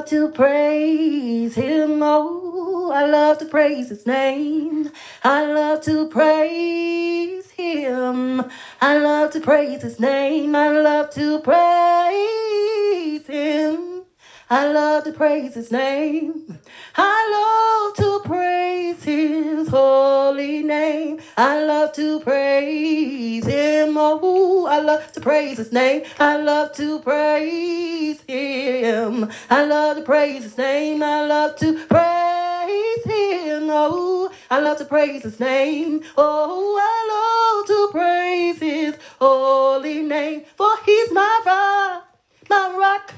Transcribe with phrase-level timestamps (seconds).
[0.00, 2.00] love to praise him.
[2.02, 4.90] Oh, I love to praise his name.
[5.22, 8.42] I love to praise him.
[8.80, 10.56] I love to praise his name.
[10.56, 14.04] I love to praise him.
[14.48, 16.59] I love to praise his name.
[16.96, 21.20] I love to praise his holy name.
[21.36, 23.96] I love to praise him.
[23.96, 26.02] Oh, I love to praise his name.
[26.18, 29.30] I love to praise him.
[29.50, 31.02] I love to praise his name.
[31.02, 33.68] I love to praise him.
[33.70, 36.02] Oh, I love to praise his name.
[36.16, 40.42] Oh, I love to praise his holy name.
[40.56, 42.08] For he's my rock,
[42.50, 43.14] my rock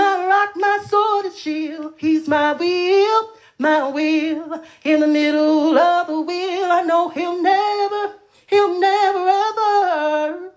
[0.00, 1.92] my rock, my sword and shield.
[1.98, 4.62] He's my wheel, my wheel.
[4.82, 8.14] In the middle of the wheel, I know he'll never,
[8.46, 10.52] he'll never ever.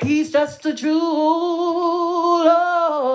[0.00, 2.44] He's just a jewel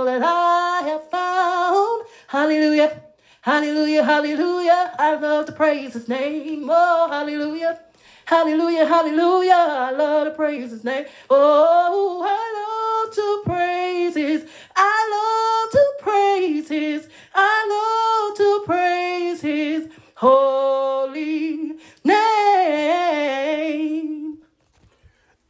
[0.06, 2.04] that I have found.
[2.28, 3.02] Hallelujah.
[3.42, 4.94] Hallelujah, hallelujah.
[5.00, 6.70] I love to praise his name.
[6.70, 7.80] Oh, hallelujah.
[8.26, 9.54] Hallelujah, hallelujah.
[9.54, 11.06] I love to praise his name.
[11.30, 14.46] Oh, I love to praise his.
[14.76, 17.10] I love to praise his.
[17.36, 22.18] I love to praise his holy name.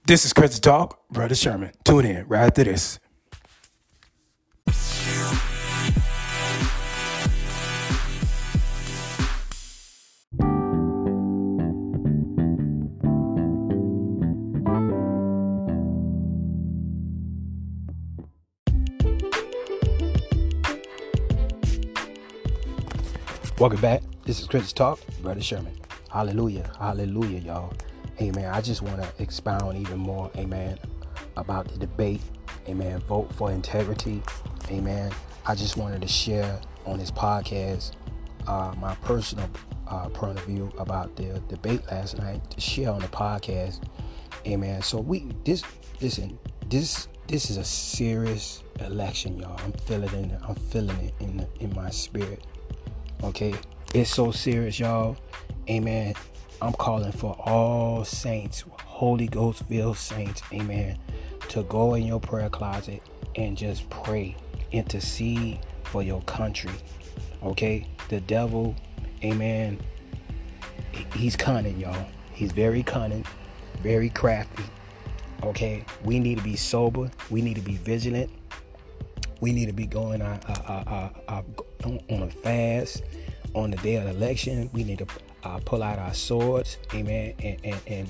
[0.05, 1.71] This is Christian Talk, Brother Sherman.
[1.85, 3.00] Tune in right after this.
[23.61, 24.01] Welcome back.
[24.25, 25.75] This is Christian Talk, Brother Sherman.
[26.09, 26.67] Hallelujah.
[26.79, 27.71] Hallelujah, y'all.
[28.19, 28.45] Amen.
[28.45, 30.79] I just want to expound even more, amen,
[31.37, 32.21] about the debate.
[32.67, 33.01] Amen.
[33.01, 34.23] Vote for integrity.
[34.71, 35.11] Amen.
[35.45, 37.91] I just wanted to share on this podcast
[38.47, 39.47] uh, my personal
[39.87, 43.83] uh, point of view about the debate last night to share on the podcast.
[44.47, 44.81] Amen.
[44.81, 45.63] So we this
[46.01, 49.55] listen this this is a serious election, y'all.
[49.63, 50.41] I'm feeling it.
[50.47, 52.43] I'm feeling it in the, in my spirit.
[53.23, 53.53] Okay,
[53.93, 55.15] it's so serious, y'all.
[55.69, 56.15] Amen.
[56.61, 60.99] I'm calling for all saints, Holy Ghost filled saints, amen,
[61.49, 63.01] to go in your prayer closet
[63.35, 64.35] and just pray,
[64.71, 66.71] intercede for your country.
[67.41, 68.75] Okay, the devil,
[69.23, 69.79] amen,
[71.15, 72.05] he's cunning, y'all.
[72.31, 73.25] He's very cunning,
[73.81, 74.63] very crafty.
[75.41, 78.29] Okay, we need to be sober, we need to be vigilant,
[79.41, 81.41] we need to be going uh, uh, uh,
[81.83, 83.03] on a fast
[83.53, 84.69] on the day of the election.
[84.71, 85.07] We need to
[85.43, 88.07] uh, pull out our swords, amen, and and and,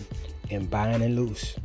[0.51, 1.55] and bind and loose.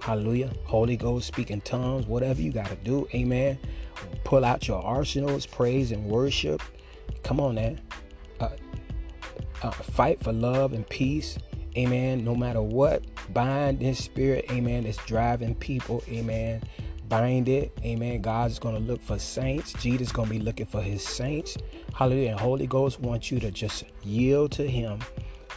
[0.00, 0.50] Hallelujah.
[0.64, 3.58] Holy Ghost, speak in tongues, whatever you got to do, amen.
[4.24, 6.62] Pull out your arsenals, praise and worship.
[7.22, 7.80] Come on, man.
[9.62, 11.36] Uh, fight for love and peace,
[11.76, 12.24] amen.
[12.24, 13.04] No matter what,
[13.34, 16.62] bind this spirit, amen, that's driving people, amen,
[17.10, 17.72] bind it.
[17.84, 18.22] Amen.
[18.22, 19.74] God's going to look for saints.
[19.74, 21.58] Jesus is going to be looking for his saints.
[21.94, 22.30] Hallelujah.
[22.30, 25.00] And Holy Ghost wants you to just yield to him.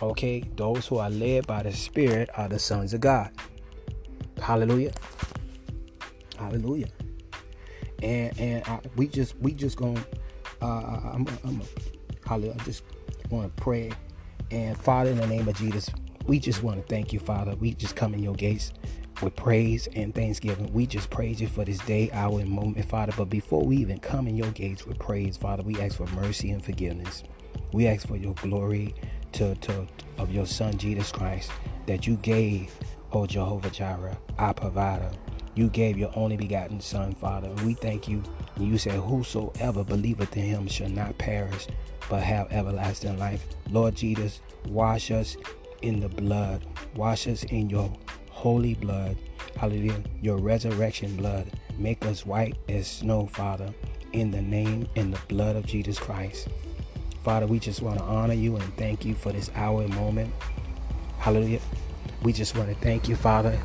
[0.01, 0.43] Okay.
[0.57, 3.31] Those who are led by the Spirit are the sons of God.
[4.41, 4.91] Hallelujah.
[6.37, 6.89] Hallelujah.
[8.01, 10.03] And and I, we just we just gonna
[10.61, 12.55] uh, I'm I'm a, hallelujah.
[12.59, 12.83] I just
[13.29, 13.91] want to pray
[14.51, 15.89] and Father in the name of Jesus,
[16.25, 17.55] we just want to thank you, Father.
[17.55, 18.73] We just come in your gates
[19.23, 20.71] with praise and thanksgiving.
[20.73, 23.13] We just praise you for this day, hour, and moment, Father.
[23.15, 26.51] But before we even come in your gates with praise, Father, we ask for mercy
[26.51, 27.23] and forgiveness.
[27.71, 28.93] We ask for your glory
[29.33, 31.51] to, to of your Son Jesus Christ
[31.87, 32.75] that you gave,
[33.11, 35.11] oh Jehovah Jireh, our provider.
[35.55, 37.47] You gave your only begotten Son, Father.
[37.47, 38.23] And we thank you.
[38.55, 41.67] And you said, Whosoever believeth in him shall not perish,
[42.09, 43.45] but have everlasting life.
[43.69, 45.37] Lord Jesus, wash us
[45.83, 46.65] in the blood.
[46.95, 47.95] Wash us in your
[48.43, 49.15] holy blood,
[49.55, 51.49] hallelujah, your resurrection blood.
[51.77, 53.73] Make us white as snow, Father,
[54.11, 56.49] in the name and the blood of Jesus Christ.
[57.23, 60.33] Father, we just want to honor you and thank you for this hour and moment.
[61.19, 61.61] Hallelujah.
[62.21, 63.57] We just want to thank you, Father.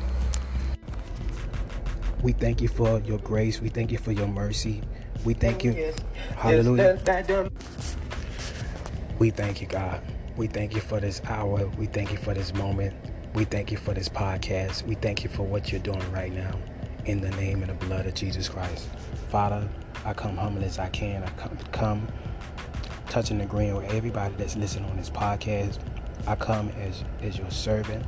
[2.23, 3.59] We thank you for your grace.
[3.59, 4.81] We thank you for your mercy.
[5.25, 5.93] We thank you.
[6.37, 7.01] Hallelujah.
[9.19, 10.01] We thank you, God.
[10.37, 11.67] We thank you for this hour.
[11.77, 12.95] We thank you for this moment.
[13.35, 14.85] We thank you for this podcast.
[14.87, 16.57] We thank you for what you're doing right now.
[17.05, 18.87] In the name and the blood of Jesus Christ.
[19.29, 19.67] Father,
[20.03, 21.23] I come humble as I can.
[21.23, 22.07] I come, come
[23.07, 25.77] touching the green with everybody that's listening on this podcast.
[26.25, 28.03] I come as, as your servant.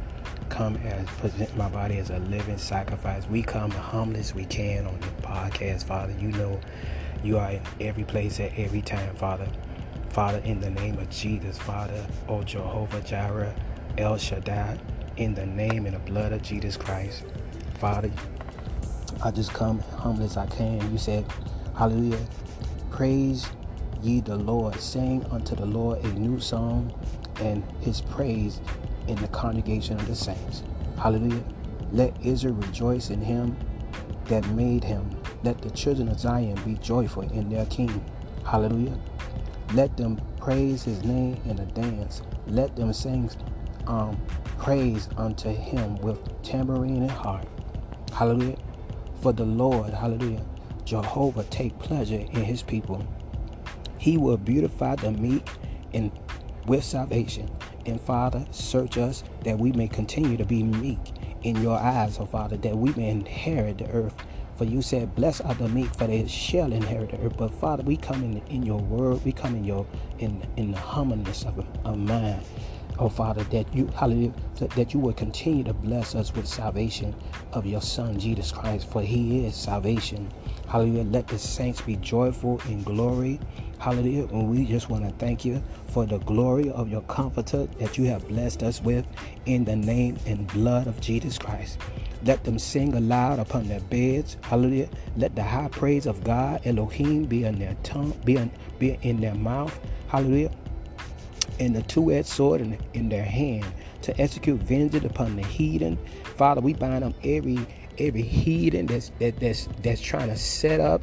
[0.49, 3.27] Come as present my body as a living sacrifice.
[3.27, 6.13] We come the humblest we can on the podcast, Father.
[6.19, 6.59] You know
[7.23, 9.47] You are in every place at every time, Father.
[10.09, 13.53] Father, in the name of Jesus, Father, O Jehovah Jireh,
[13.97, 14.79] El Shaddai,
[15.17, 17.23] in the name and the blood of Jesus Christ.
[17.79, 18.11] Father,
[19.23, 20.91] I just come humble as I can.
[20.91, 21.25] You said,
[21.77, 22.25] Hallelujah.
[22.91, 23.47] Praise
[24.01, 24.79] ye the Lord.
[24.79, 26.93] Sing unto the Lord a new song
[27.39, 28.61] and his praise
[29.07, 30.63] in the congregation of the saints.
[30.97, 31.43] Hallelujah.
[31.91, 33.57] Let Israel rejoice in him
[34.25, 35.09] that made him.
[35.43, 38.03] Let the children of Zion be joyful in their king.
[38.45, 38.97] Hallelujah.
[39.73, 42.21] Let them praise his name in a dance.
[42.47, 43.29] Let them sing
[43.87, 44.19] um,
[44.61, 47.47] praise unto him with tambourine and harp.
[48.13, 48.57] Hallelujah.
[49.21, 50.45] For the Lord, hallelujah,
[50.85, 53.03] Jehovah take pleasure in his people.
[53.97, 55.49] He will beautify the meek
[55.93, 56.11] and
[56.67, 57.49] with salvation.
[57.87, 60.99] And Father, search us that we may continue to be meek
[61.41, 64.13] in your eyes, oh Father, that we may inherit the earth.
[64.57, 67.35] For you said, Blessed are the meek, for they shall inherit the earth.
[67.35, 69.87] But Father, we come in, in your word, we come in your
[70.19, 72.43] in in the humbleness of, of mind.
[73.01, 77.15] Oh Father, that you hallelujah, that you will continue to bless us with salvation
[77.51, 80.31] of your Son Jesus Christ, for he is salvation.
[80.67, 81.05] Hallelujah.
[81.05, 83.39] Let the saints be joyful in glory.
[83.79, 84.27] Hallelujah.
[84.27, 88.05] And we just want to thank you for the glory of your comforter that you
[88.05, 89.07] have blessed us with
[89.47, 91.79] in the name and blood of Jesus Christ.
[92.23, 94.37] Let them sing aloud upon their beds.
[94.43, 94.89] Hallelujah.
[95.17, 99.19] Let the high praise of God, Elohim, be in their tongue, be in, be in
[99.21, 99.79] their mouth.
[100.07, 100.51] Hallelujah.
[101.61, 103.65] And the two-edged sword in, in their hand
[104.01, 105.99] to execute vengeance upon the heathen.
[106.35, 107.59] Father, we bind up every
[107.99, 111.01] every heathen that's that, that's that's trying to set up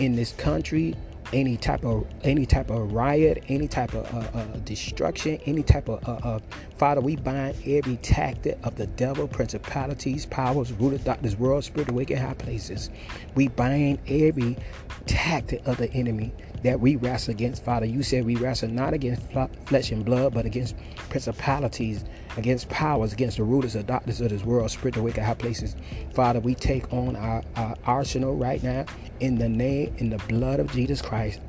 [0.00, 0.94] in this country
[1.32, 5.88] any type of any type of riot, any type of uh, uh, destruction, any type
[5.88, 6.38] of uh, uh,
[6.76, 11.94] Father, we bind every tactic of the devil, principalities, powers, rulers, doctors, world, spirit, the
[11.94, 12.90] wicked high places.
[13.36, 14.56] We bind every
[15.06, 16.32] tactic of the enemy
[16.64, 17.86] that we wrestle against, Father.
[17.86, 19.22] You said we wrestle not against
[19.66, 20.74] flesh and blood, but against
[21.10, 22.04] principalities,
[22.36, 25.76] against powers, against the rulers of darkness of this world, spiritual wicked high places.
[26.12, 28.84] Father, we take on our, our arsenal right now
[29.20, 31.40] in the name, in the blood of Jesus Christ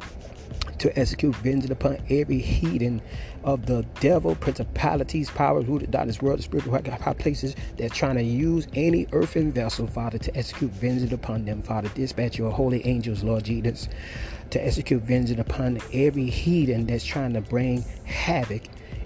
[0.80, 3.02] to execute vengeance upon every heathen
[3.44, 8.68] of the devil, principalities, powers, rooted darkness, world, spiritual high places that's trying to use
[8.74, 11.90] any earthen vessel, Father, to execute vengeance upon them, Father.
[11.90, 13.88] Dispatch your holy angels, Lord Jesus,
[14.50, 18.64] to execute vengeance upon every heathen that's trying to bring havoc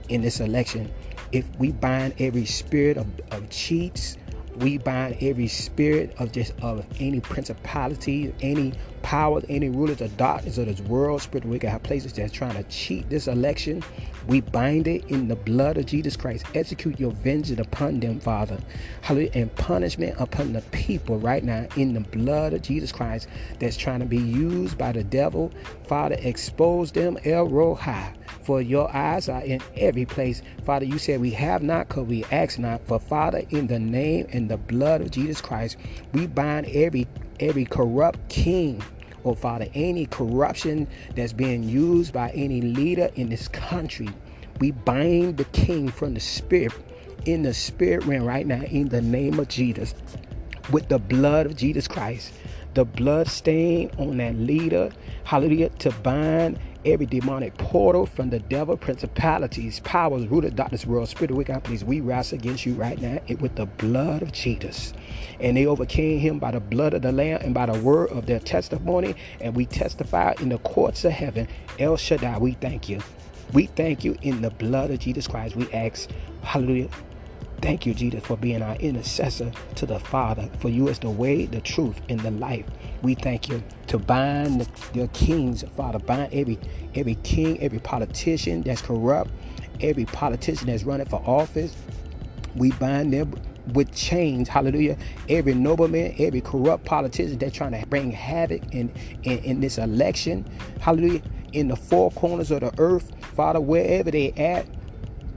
[0.10, 0.92] in this election.
[1.32, 4.18] If we bind every spirit of, of cheats,
[4.58, 10.58] we bind every spirit of just of any principality, any powers, any rulers of darkness
[10.58, 13.84] of this world, spiritual wicked high places that's trying to cheat this election.
[14.28, 16.46] We bind it in the blood of Jesus Christ.
[16.54, 18.60] Execute your vengeance upon them, Father.
[19.02, 19.32] Hallelujah.
[19.34, 23.28] And punishment upon the people right now in the blood of Jesus Christ
[23.60, 25.52] that's trying to be used by the devil.
[25.88, 28.14] Father, expose them, El Roi.
[28.44, 30.42] For your eyes are in every place.
[30.66, 32.86] Father, you said we have not because we ask not.
[32.88, 35.78] For Father, in the name and the blood of Jesus Christ,
[36.14, 37.08] we bind every
[37.40, 38.82] every corrupt king
[39.24, 44.10] or Father, any corruption that's being used by any leader in this country.
[44.60, 46.74] We bind the king from the spirit
[47.26, 49.94] in the spirit realm right now in the name of Jesus
[50.72, 52.34] with the blood of Jesus Christ.
[52.74, 54.92] The blood stain on that leader,
[55.24, 61.32] hallelujah, to bind every demonic portal from the devil, principalities, powers, rooted darkness, world, spirit,
[61.32, 61.84] wicked companies.
[61.84, 64.94] We rise against you right now It with the blood of Jesus.
[65.40, 68.26] And they overcame him by the blood of the Lamb and by the word of
[68.26, 69.16] their testimony.
[69.42, 71.48] And we testify in the courts of heaven.
[71.80, 73.00] El Shaddai, we thank you.
[73.54, 75.56] We thank you in the blood of Jesus Christ.
[75.56, 76.10] We ask,
[76.44, 76.90] hallelujah,
[77.62, 80.50] Thank you, Jesus, for being our intercessor to the Father.
[80.60, 82.66] For you is the way, the truth, and the life.
[83.02, 86.00] We thank you to bind the, the kings, Father.
[86.00, 86.60] Bind every
[86.96, 89.32] every king, every politician that's corrupt,
[89.82, 91.76] every politician that's running for office.
[92.56, 93.34] We bind them
[93.74, 94.98] with chains, hallelujah.
[95.30, 98.92] Every nobleman, every corrupt politician that's trying to bring havoc in,
[99.24, 100.46] in, in this election,
[100.82, 101.22] hallelujah.
[101.54, 104.68] In the four corners of the earth, Father, wherever they at,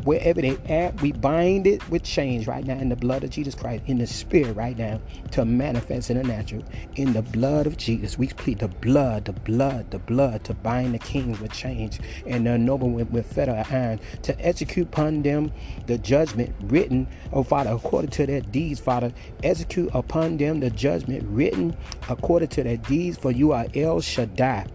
[0.05, 3.55] wherever they at, we bind it with chains right now in the blood of Jesus
[3.55, 5.01] Christ, in the spirit right now,
[5.33, 6.65] to manifest in the natural.
[6.97, 10.95] In the blood of Jesus, we plead the blood, the blood, the blood to bind
[10.95, 15.53] the kings with chains and the noble with, with fetter iron, to execute upon them
[15.87, 19.13] the judgment written, oh Father, according to their deeds, Father.
[19.43, 21.77] Execute upon them the judgment written
[22.09, 24.67] according to their deeds, for you are El Shaddai.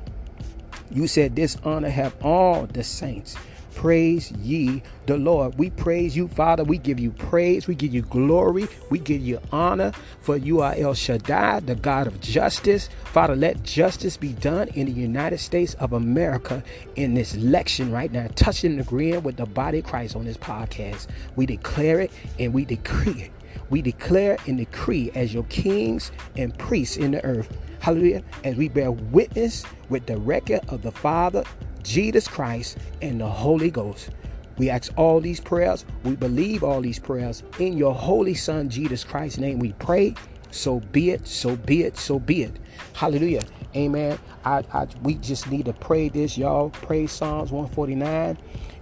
[0.90, 3.36] You said this honor have all the saints
[3.78, 5.60] Praise ye the Lord.
[5.60, 6.64] We praise you, Father.
[6.64, 7.68] We give you praise.
[7.68, 8.68] We give you glory.
[8.90, 9.92] We give you honor.
[10.20, 12.90] For you are El Shaddai, the God of justice.
[13.06, 16.64] Father, let justice be done in the United States of America
[16.96, 20.38] in this election right now, touching and agreeing with the body of Christ on this
[20.38, 21.06] podcast.
[21.36, 23.32] We declare it and we decree it.
[23.70, 27.56] We declare and decree as your kings and priests in the earth.
[27.80, 28.24] Hallelujah.
[28.44, 31.44] As we bear witness with the record of the Father,
[31.88, 34.10] Jesus Christ, and the Holy Ghost.
[34.58, 35.86] We ask all these prayers.
[36.04, 37.44] We believe all these prayers.
[37.60, 40.14] In your holy Son, Jesus Christ's name, we pray.
[40.52, 42.60] So be it, so be it, so be it.
[42.94, 43.44] Hallelujah.
[43.76, 44.20] Amen.
[44.44, 46.72] I, I we just need to pray this, y'all.
[46.72, 48.38] Pray Psalms 149.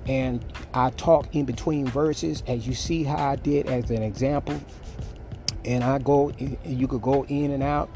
[0.07, 0.43] And
[0.73, 4.59] I talk in between verses as you see how I did as an example.
[5.63, 6.31] And I go,
[6.65, 7.89] you could go in and out.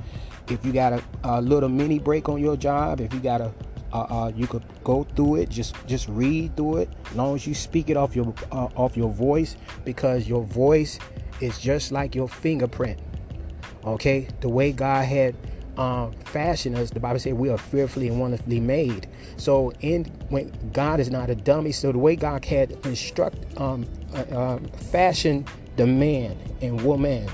[0.50, 3.52] If you got a, a little mini break on your job, if you got a
[3.94, 7.48] uh, uh, you could go through it just just read through it as long as
[7.48, 9.56] you speak it off your uh, off your voice
[9.86, 11.00] because your voice
[11.42, 13.00] is just like your fingerprint
[13.86, 14.28] okay?
[14.42, 15.36] The way god had
[15.78, 19.08] um, fashioned us the bible said we are fearfully and wonderfully made.
[19.38, 23.86] So in when god is not a dummy so the way god had instruct um,
[24.14, 25.46] uh, um, fashion
[25.78, 27.28] the man and woman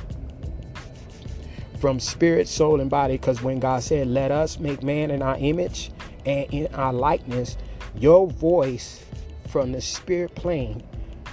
[1.80, 5.38] from spirit soul and body because when god said let us make man in our
[5.38, 5.92] image
[6.26, 7.58] and in our likeness,
[7.98, 9.04] your voice
[9.48, 10.84] from the spirit plane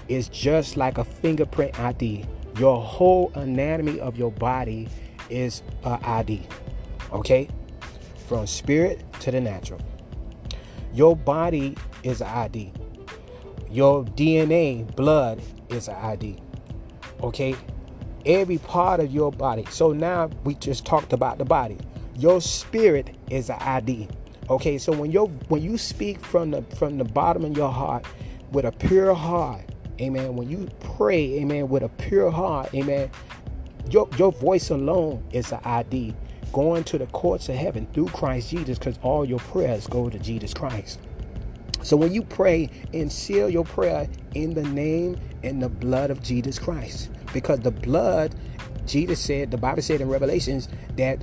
[0.09, 2.25] is just like a fingerprint ID.
[2.59, 4.89] Your whole anatomy of your body
[5.31, 6.47] is a ID.
[7.13, 7.49] Okay?
[8.27, 9.81] From spirit to the natural.
[10.93, 12.73] Your body is an ID.
[13.71, 16.37] Your DNA, blood, is an ID.
[17.23, 17.57] Okay?
[18.27, 19.65] Every part of your body.
[19.71, 21.79] So now we just talked about the body.
[22.17, 24.09] Your spirit is an ID.
[24.53, 28.05] Okay, so when you when you speak from the from the bottom of your heart
[28.51, 29.63] with a pure heart,
[29.99, 30.37] amen.
[30.37, 33.11] When you pray, amen, with a pure heart, amen,
[33.89, 36.15] your your voice alone is an ID
[36.53, 40.19] going to the courts of heaven through Christ Jesus, because all your prayers go to
[40.19, 41.01] Jesus Christ.
[41.81, 46.23] So when you pray and seal your prayer in the name and the blood of
[46.23, 48.35] Jesus Christ, because the blood,
[48.85, 51.23] Jesus said, the Bible said in Revelations that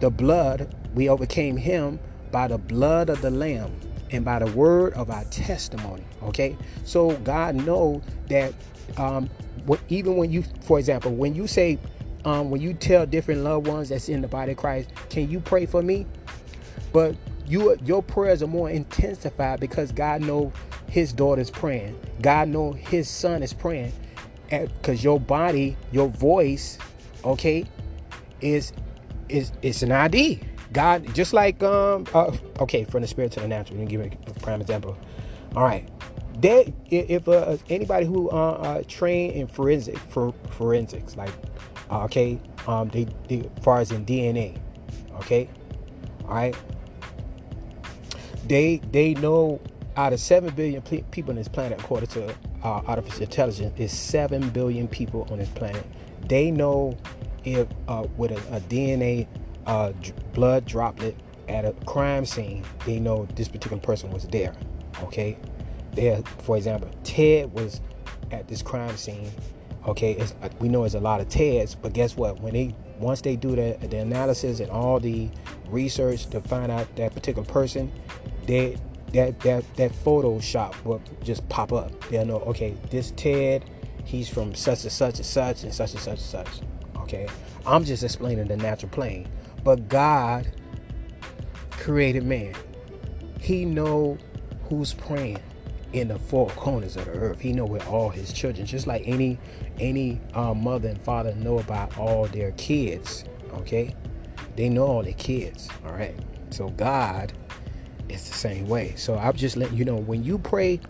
[0.00, 2.00] the blood we overcame him
[2.30, 3.72] by the blood of the lamb
[4.12, 6.56] and by the word of our testimony okay?
[6.84, 8.54] So god know that
[8.96, 9.28] um
[9.66, 11.78] what, even when you for example when you say
[12.24, 15.40] um when you tell different loved ones that's in the body of christ can you
[15.40, 16.06] pray for me?
[16.92, 20.52] But you your prayers are more intensified because god know
[20.88, 21.98] his daughter's praying.
[22.20, 23.92] God know his son is praying.
[24.50, 26.78] Because your body your voice
[27.24, 27.64] okay
[28.40, 28.72] is
[29.28, 30.40] is it's an id
[30.72, 33.78] God, just like um, uh, okay, from the spirit to the natural.
[33.78, 34.96] Let me give a prime example.
[35.56, 35.88] All right,
[36.38, 41.32] they if uh, anybody who uh, uh train in forensic for forensics, like
[41.90, 44.58] uh, okay, um, they, they far as in DNA,
[45.16, 45.48] okay,
[46.24, 46.56] all right,
[48.46, 49.60] they they know
[49.96, 52.28] out of seven billion people on this planet, according to
[52.62, 55.84] uh, artificial intelligence, is seven billion people on this planet.
[56.28, 56.96] They know
[57.44, 59.26] if uh, with a, a DNA
[60.32, 61.16] blood droplet
[61.48, 64.54] at a crime scene, they know this particular person was there.
[65.02, 65.36] Okay,
[65.92, 66.22] there.
[66.38, 67.80] For example, Ted was
[68.30, 69.30] at this crime scene.
[69.86, 72.40] Okay, it's, uh, we know it's a lot of Teds, but guess what?
[72.40, 75.30] When they once they do the, the analysis and all the
[75.68, 77.90] research to find out that particular person,
[78.46, 78.76] they
[79.12, 81.90] that that that Photoshop will just pop up.
[82.10, 83.64] They'll know, okay, this Ted,
[84.04, 86.60] he's from such and such and such and such and such and such.
[86.98, 87.26] Okay,
[87.66, 89.26] I'm just explaining the natural plane.
[89.62, 90.50] But God
[91.70, 92.54] created man.
[93.40, 94.18] He know
[94.68, 95.42] who's praying
[95.92, 97.40] in the four corners of the earth.
[97.40, 99.38] He know where all his children, just like any
[99.78, 103.24] any uh, mother and father know about all their kids.
[103.54, 103.94] Okay,
[104.56, 105.68] they know all their kids.
[105.84, 106.14] All right.
[106.50, 107.32] So God
[108.08, 108.94] is the same way.
[108.96, 110.80] So I'm just letting you know when you pray,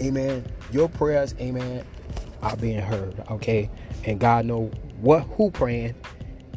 [0.00, 0.44] Amen.
[0.70, 1.84] Your prayers, Amen,
[2.42, 3.22] are being heard.
[3.30, 3.70] Okay,
[4.04, 5.94] and God know what who praying.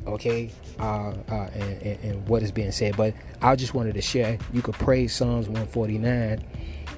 [0.07, 2.97] Okay, uh, uh, and, and, and, what is being said.
[2.97, 4.37] But I just wanted to share.
[4.53, 6.43] You could pray Psalms 149,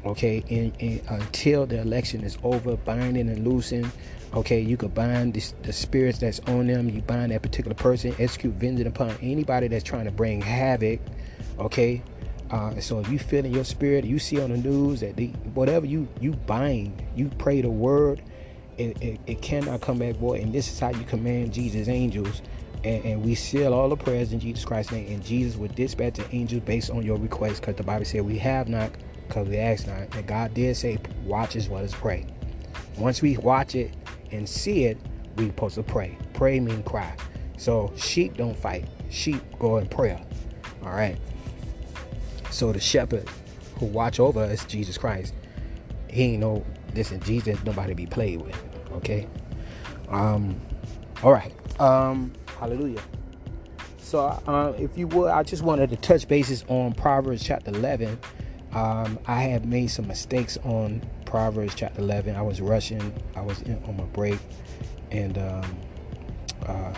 [0.06, 3.92] okay, in, until the election is over, binding and loosing.
[4.34, 6.90] Okay, you could bind this, the spirits that's on them.
[6.90, 11.00] You bind that particular person, execute vengeance upon anybody that's trying to bring havoc.
[11.60, 12.02] Okay,
[12.52, 15.28] uh, so if you feel in your spirit, you see on the news that they,
[15.54, 18.22] whatever you you bind, you pray the word,
[18.78, 20.42] it, it, it cannot come back void.
[20.42, 22.42] And this is how you command Jesus' angels
[22.88, 25.12] and, and, we seal all the prayers in Jesus Christ's name.
[25.12, 28.38] And Jesus will dispatch the angels based on your request, because the Bible said we
[28.38, 28.92] have not
[29.28, 30.16] because we asked not.
[30.16, 32.26] And God did say, watch as well as pray.
[32.98, 33.94] Once we watch it
[34.32, 34.98] and see it,
[35.36, 36.18] we supposed to pray.
[36.34, 37.16] Pray mean cry.
[37.58, 38.88] So sheep don't fight.
[39.10, 40.20] Sheep go in prayer.
[40.84, 41.18] All right.
[42.50, 43.28] So the shepherd
[43.80, 45.34] who watch over us, Jesus Christ,
[46.10, 46.66] he ain't no
[46.96, 48.58] listen, Jesus nobody be played with.
[48.94, 49.28] Okay.
[50.10, 50.60] Um
[51.22, 51.54] all right.
[51.80, 53.02] Um hallelujah.
[53.98, 58.18] So uh, if you would, I just wanted to touch bases on Proverbs chapter 11.
[58.74, 62.36] Um, I have made some mistakes on Proverbs chapter 11.
[62.36, 63.14] I was rushing.
[63.36, 64.40] I was in, on my break
[65.12, 65.78] and um,
[66.66, 66.94] uh,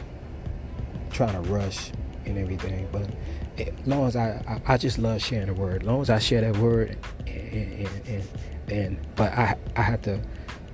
[1.09, 1.91] trying to rush
[2.25, 2.87] and everything.
[2.91, 3.09] But
[3.57, 5.81] as long as I, I, I, just love sharing the word.
[5.81, 6.97] As long as I share that word,
[7.27, 8.27] and, and, and,
[8.69, 10.21] and but I, I have to,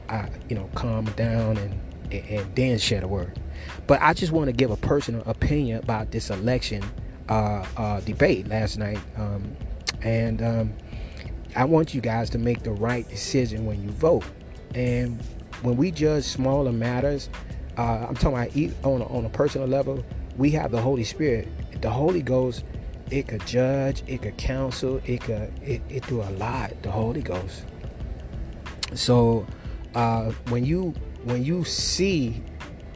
[0.10, 1.80] I, you know, calm down and,
[2.12, 3.40] and, and then share the word.
[3.88, 6.84] But I just want to give a personal opinion about this election
[7.30, 9.56] uh, uh, debate last night, um,
[10.02, 10.74] and um,
[11.56, 14.26] I want you guys to make the right decision when you vote.
[14.74, 15.22] And
[15.62, 17.30] when we judge smaller matters,
[17.78, 20.04] uh, I'm talking about on a, on a personal level,
[20.38, 21.48] we have the Holy Spirit.
[21.82, 22.64] The Holy Ghost,
[23.10, 26.74] it could judge, it could counsel, it could it, it do a lot.
[26.82, 27.66] The Holy Ghost.
[28.94, 29.46] So
[29.94, 32.42] uh, when you when you see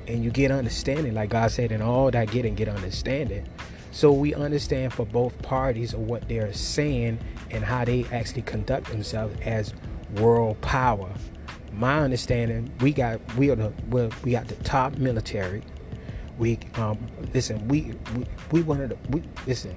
[0.09, 3.47] and you get understanding, like God said, in all that get and get understanding.
[3.91, 7.19] So we understand for both parties of what they're saying
[7.51, 9.73] and how they actually conduct themselves as
[10.15, 11.09] world power.
[11.71, 13.71] My understanding, we got we are the
[14.23, 15.61] we got the top military.
[16.37, 16.97] We um
[17.33, 19.75] listen, we we, we wanted to we listen.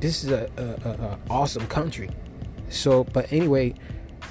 [0.00, 2.08] This is a, a, a, a awesome country.
[2.70, 3.74] So, but anyway,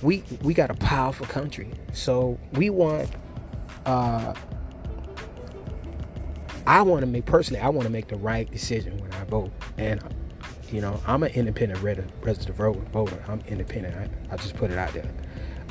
[0.01, 1.71] we we got a powerful country.
[1.93, 3.09] So we want
[3.85, 4.33] uh
[6.67, 9.51] I want to make personally, I want to make the right decision when I vote,
[9.77, 10.03] and
[10.69, 13.23] you know, I'm an independent registered voter.
[13.27, 13.95] I'm independent.
[13.95, 15.09] I, I just put it out there.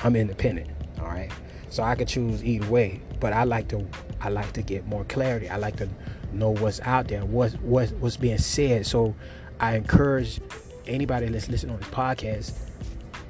[0.03, 0.71] I'm independent.
[0.99, 1.31] All right,
[1.69, 3.87] so I could choose either way, but I like to,
[4.23, 5.51] I like to get more clarity.
[5.51, 5.89] I like to
[6.33, 8.87] know what's out there, what's what's what's being said.
[8.87, 9.15] So
[9.61, 10.41] I encourage
[10.87, 12.55] anybody that's listening on this podcast,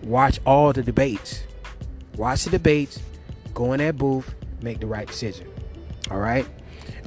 [0.04, 1.42] watch all the debates.
[2.16, 3.00] Watch the debates,
[3.54, 5.48] go in that booth, make the right decision.
[6.10, 6.46] All right.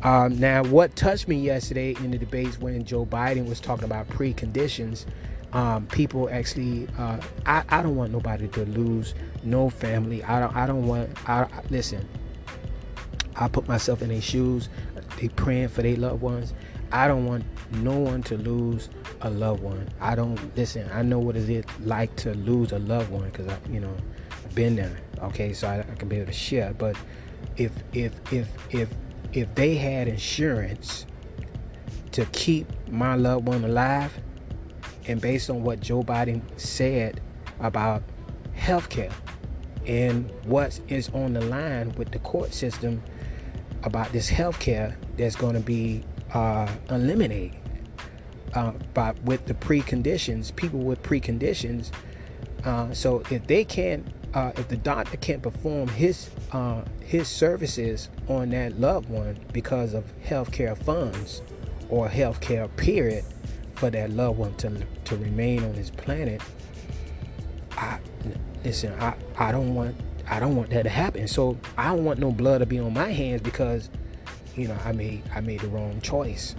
[0.03, 4.07] Um, now, what touched me yesterday in the debates when Joe Biden was talking about
[4.07, 5.05] preconditions,
[5.51, 10.23] um, people actually, uh, I, I don't want nobody to lose no family.
[10.23, 12.07] I don't, I don't want, I, listen,
[13.35, 14.69] I put myself in their shoes.
[15.19, 16.53] They praying for their loved ones.
[16.91, 18.89] I don't want no one to lose
[19.21, 19.87] a loved one.
[19.99, 20.89] I don't listen.
[20.93, 23.95] I know what is it like to lose a loved one because I, you know,
[24.55, 24.97] been there.
[25.21, 26.73] Okay, so I, I can be able to share.
[26.73, 26.95] But
[27.57, 28.89] if if if if
[29.33, 31.05] if they had insurance
[32.11, 34.19] to keep my loved one alive,
[35.07, 37.21] and based on what Joe Biden said
[37.59, 38.03] about
[38.55, 39.13] healthcare
[39.85, 43.01] and what is on the line with the court system
[43.83, 47.59] about this healthcare that's going to be uh, eliminated
[48.53, 51.91] uh, by with the preconditions, people with preconditions.
[52.65, 58.09] Uh, so if they can't uh, if the doctor can't perform his uh, his services
[58.27, 61.41] on that loved one because of healthcare funds
[61.89, 63.25] or healthcare period
[63.75, 66.41] for that loved one to to remain on this planet,
[67.77, 67.99] I
[68.63, 68.93] listen.
[68.99, 69.95] I I don't want
[70.27, 71.27] I don't want that to happen.
[71.27, 73.89] So I don't want no blood to be on my hands because
[74.55, 76.55] you know I made I made the wrong choice.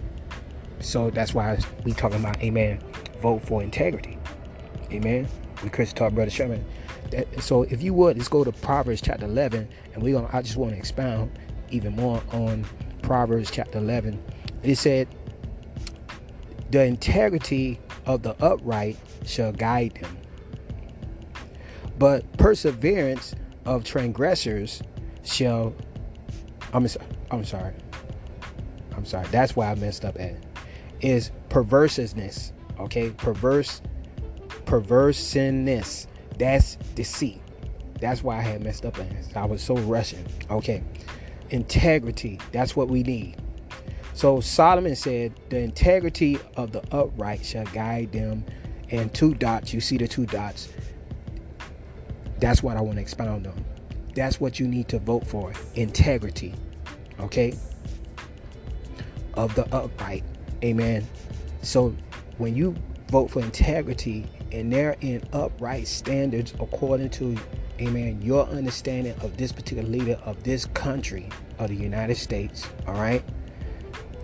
[0.80, 2.80] So that's why we talking about amen.
[3.20, 4.18] Vote for integrity.
[4.90, 5.28] Amen.
[5.62, 6.64] We Christian talk, brother Sherman
[7.38, 10.30] so if you would, let's go to Proverbs chapter 11, and we're gonna.
[10.32, 11.30] I just want to expound
[11.70, 12.64] even more on
[13.02, 14.22] Proverbs chapter 11.
[14.62, 15.08] It said,
[16.70, 20.18] "The integrity of the upright shall guide them,
[21.98, 23.34] but perseverance
[23.64, 24.82] of transgressors
[25.24, 25.74] shall."
[26.72, 26.86] I'm
[27.30, 27.74] I'm sorry.
[28.96, 29.26] I'm sorry.
[29.30, 30.36] That's why I messed up at.
[31.00, 32.52] Is perverseness.
[32.78, 33.82] Okay, perverse,
[34.64, 36.06] perverseness
[36.40, 37.38] that's deceit.
[38.00, 40.24] That's why I had messed up in I was so rushing.
[40.50, 40.82] Okay.
[41.50, 42.40] Integrity.
[42.50, 43.36] That's what we need.
[44.14, 48.46] So Solomon said, The integrity of the upright shall guide them.
[48.88, 50.70] And two dots, you see the two dots.
[52.38, 53.62] That's what I want to expound on.
[54.14, 55.52] That's what you need to vote for.
[55.74, 56.54] Integrity.
[57.20, 57.52] Okay?
[59.34, 60.24] Of the upright.
[60.64, 61.06] Amen.
[61.60, 61.94] So
[62.38, 62.74] when you
[63.10, 67.36] vote for integrity and they're in upright standards according to
[67.80, 72.94] amen your understanding of this particular leader of this country of the united states all
[72.94, 73.24] right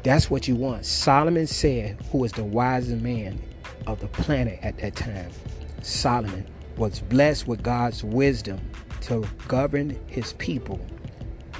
[0.02, 3.40] that's what you want solomon said who was the wisest man
[3.86, 5.30] of the planet at that time
[5.82, 8.60] solomon was blessed with God's wisdom
[9.02, 10.80] to govern his people.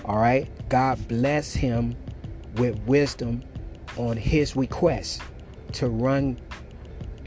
[0.05, 0.49] All right.
[0.69, 1.97] God blessed him
[2.57, 3.43] with wisdom
[3.97, 5.23] on his request
[5.73, 6.39] to run,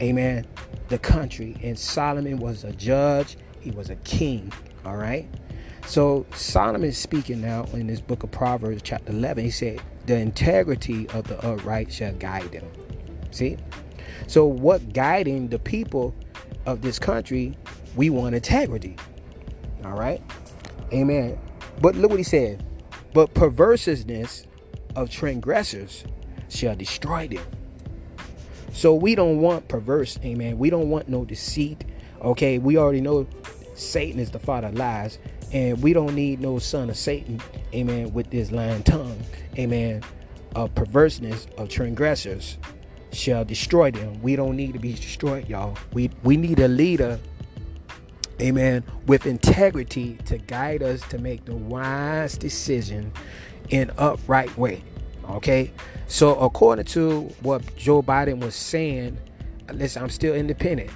[0.00, 0.46] amen,
[0.88, 1.56] the country.
[1.62, 4.52] And Solomon was a judge, he was a king.
[4.84, 5.28] All right.
[5.86, 9.44] So Solomon is speaking now in this book of Proverbs, chapter 11.
[9.44, 12.66] He said, The integrity of the upright shall guide them.
[13.30, 13.56] See?
[14.26, 16.14] So, what guiding the people
[16.66, 17.56] of this country,
[17.96, 18.96] we want integrity.
[19.84, 20.22] All right?
[20.92, 21.38] Amen.
[21.80, 22.64] But look what he said.
[23.12, 24.46] But perverseness
[24.94, 26.04] of transgressors
[26.48, 27.44] shall destroy them.
[28.72, 30.58] So we don't want perverse, amen.
[30.58, 31.84] We don't want no deceit.
[32.22, 33.26] Okay, we already know
[33.74, 35.18] Satan is the father of lies,
[35.52, 37.40] and we don't need no son of Satan,
[37.74, 39.18] amen, with this lying tongue,
[39.58, 40.02] amen,
[40.54, 42.58] of perverseness of transgressors
[43.12, 44.20] shall destroy them.
[44.22, 45.76] We don't need to be destroyed, y'all.
[45.92, 47.18] We we need a leader,
[48.40, 53.12] amen, with integrity to guide us to make the wise decision
[53.70, 54.82] in upright way.
[55.28, 55.72] Okay?
[56.10, 59.16] So according to what Joe Biden was saying,
[59.72, 60.90] listen, I'm still independent.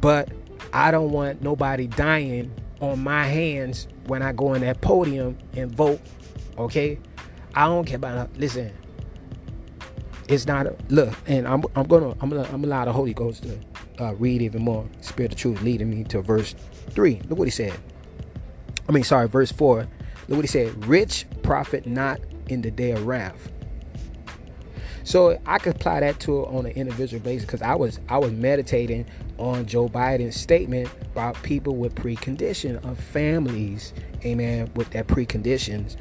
[0.00, 0.28] But
[0.72, 5.70] I don't want nobody dying on my hands when I go in that podium and
[5.70, 6.00] vote.
[6.58, 6.98] Okay?
[7.54, 8.72] I don't care about listen,
[10.28, 13.14] it's not a, look, and I'm I'm gonna I'm gonna I'm gonna allow the Holy
[13.14, 14.84] Ghost to uh, read even more.
[15.00, 16.56] Spirit of truth leading me to verse
[16.90, 17.22] three.
[17.28, 17.78] Look what he said.
[18.88, 19.86] I mean, sorry, verse four.
[20.26, 20.86] Look what he said.
[20.86, 22.18] Rich profit not
[22.48, 23.52] in the day of wrath.
[25.04, 28.32] So I could apply that to on an individual basis because I was I was
[28.32, 29.06] meditating
[29.38, 33.92] on Joe Biden's statement about people with precondition of families,
[34.24, 35.96] amen, with that preconditions.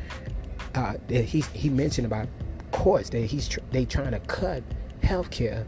[0.73, 2.27] Uh, that he he mentioned about
[2.71, 4.63] courts that he's tr- they trying to cut
[5.03, 5.65] health care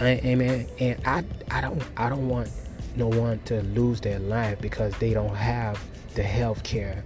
[0.00, 2.48] amen and i i don't i don't want
[2.94, 5.82] no one to lose their life because they don't have
[6.14, 7.02] the health care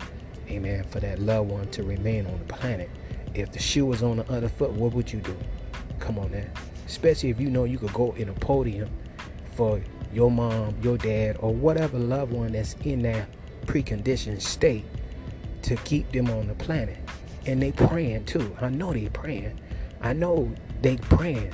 [0.50, 2.90] amen for that loved one to remain on the planet
[3.34, 5.36] if the shoe was on the other foot what would you do
[5.98, 6.50] come on man
[6.87, 8.88] especially if you know you could go in a podium
[9.54, 9.80] for
[10.12, 13.28] your mom your dad or whatever loved one that's in that
[13.66, 14.84] preconditioned state
[15.62, 16.96] to keep them on the planet
[17.48, 18.54] and they praying too.
[18.61, 19.58] I know they praying.
[20.00, 21.52] I know they praying.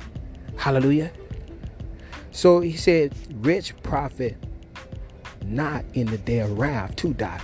[0.57, 1.11] Hallelujah.
[2.31, 3.13] So he said,
[3.45, 4.35] rich profit
[5.43, 7.41] not in the day of wrath to die.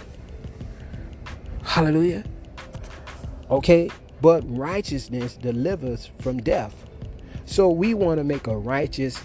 [1.63, 2.25] Hallelujah.
[3.49, 3.89] Okay,
[4.21, 6.85] but righteousness delivers from death.
[7.51, 9.21] So we want to make a righteous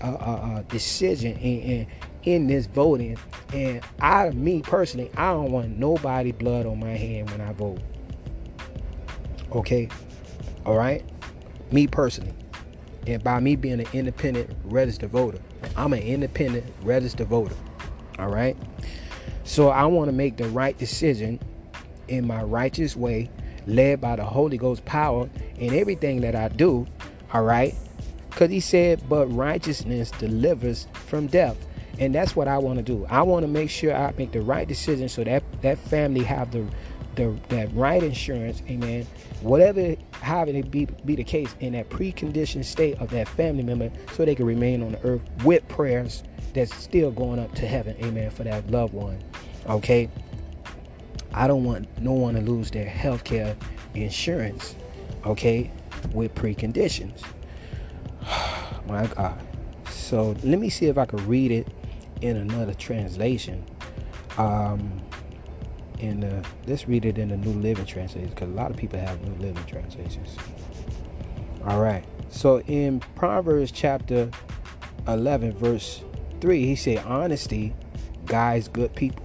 [0.00, 1.86] uh, uh, uh, decision in, in,
[2.22, 3.18] in this voting.
[3.52, 7.80] And I, me personally, I don't want nobody blood on my hand when I vote.
[9.50, 9.88] Okay?
[10.64, 11.04] All right?
[11.72, 12.32] Me personally.
[13.08, 15.40] And by me being an independent registered voter,
[15.76, 17.56] I'm an independent registered voter.
[18.20, 18.56] All right?
[19.42, 21.40] So I want to make the right decision
[22.06, 23.30] in my righteous way,
[23.66, 26.86] led by the Holy Ghost power in everything that I do.
[27.34, 27.74] All right?
[28.30, 31.56] Because he said, but righteousness delivers from death.
[31.98, 33.06] And that's what I want to do.
[33.08, 36.50] I want to make sure I make the right decision so that that family have
[36.50, 36.66] the
[37.14, 39.06] the that right insurance, amen.
[39.40, 43.92] Whatever, however it be be the case in that preconditioned state of that family member,
[44.12, 47.96] so they can remain on the earth with prayers that's still going up to heaven,
[48.02, 49.22] amen, for that loved one.
[49.68, 50.08] Okay.
[51.32, 53.56] I don't want no one to lose their health care
[53.94, 54.74] insurance,
[55.24, 55.70] okay,
[56.12, 57.22] with preconditions.
[58.86, 59.40] My God.
[59.88, 61.68] So let me see if I can read it
[62.20, 63.64] in another translation.
[64.36, 65.00] Um,
[65.98, 68.98] in the let's read it in the New Living Translation because a lot of people
[68.98, 70.36] have New Living Translations.
[71.66, 72.04] All right.
[72.28, 74.30] So in Proverbs chapter
[75.06, 76.02] 11 verse
[76.40, 77.74] 3, he said honesty
[78.26, 79.24] guides good people.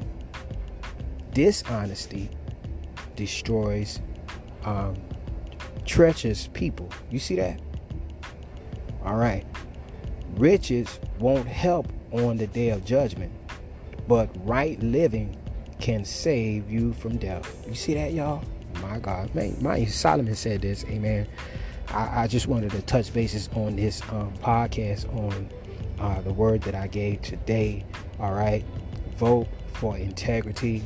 [1.34, 2.30] Dishonesty
[3.16, 4.00] destroys
[4.64, 4.96] um,
[5.90, 6.88] treacherous people.
[7.10, 7.60] You see that?
[9.04, 9.44] All right.
[10.36, 13.32] Riches won't help on the day of judgment,
[14.08, 15.36] but right living
[15.80, 17.66] can save you from death.
[17.68, 18.44] You see that, y'all?
[18.84, 20.86] My God, man, my Solomon said this.
[20.86, 21.28] Amen.
[21.88, 25.50] I, I just wanted to touch bases on this um, podcast on
[26.00, 27.84] uh, the word that I gave today.
[28.20, 28.64] All right,
[29.18, 30.84] vote for integrity,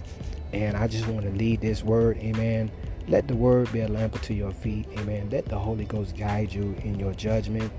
[0.53, 2.17] and I just want to lead this word.
[2.19, 2.71] Amen.
[3.07, 4.87] Let the word be a lamp to your feet.
[4.97, 5.29] Amen.
[5.29, 7.71] Let the Holy Ghost guide you in your judgment.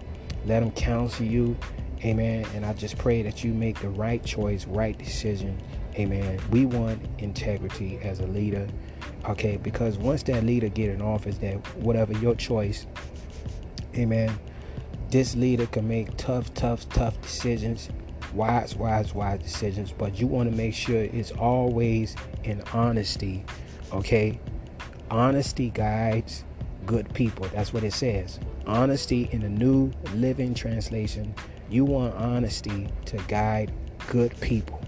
[0.44, 1.56] Let Him counsel you.
[2.04, 2.44] Amen.
[2.54, 5.58] And I just pray that you make the right choice, right decision
[5.96, 6.40] Amen.
[6.50, 8.66] We want integrity as a leader.
[9.26, 12.86] Okay, because once that leader get in office, that whatever your choice,
[13.96, 14.36] amen,
[15.10, 17.90] this leader can make tough, tough, tough decisions.
[18.32, 23.44] wise, wise, wise decisions, but you want to make sure it's always in honesty.
[23.92, 24.40] Okay?
[25.10, 26.44] Honesty guides
[26.86, 27.46] good people.
[27.48, 28.38] That's what it says.
[28.66, 31.34] Honesty in the New Living Translation.
[31.68, 33.72] You want honesty to guide
[34.08, 34.80] good people.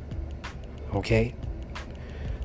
[0.95, 1.35] Okay?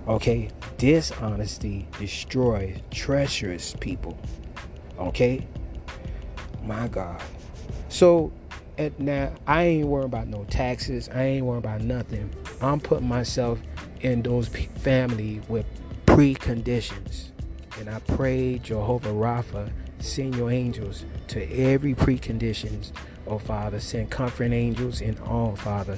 [0.07, 0.49] Okay?
[0.77, 4.17] Dishonesty destroys treacherous people.
[4.97, 5.47] Okay?
[6.63, 7.21] My God.
[7.89, 8.31] So
[8.77, 11.09] at now I ain't worrying about no taxes.
[11.13, 12.33] I ain't worrying about nothing.
[12.61, 13.59] I'm putting myself
[14.01, 15.65] in those family with
[16.05, 17.30] preconditions.
[17.79, 22.91] And I pray Jehovah Rapha send your angels to every preconditions.
[23.27, 25.97] Oh Father, send comforting angels in all, Father.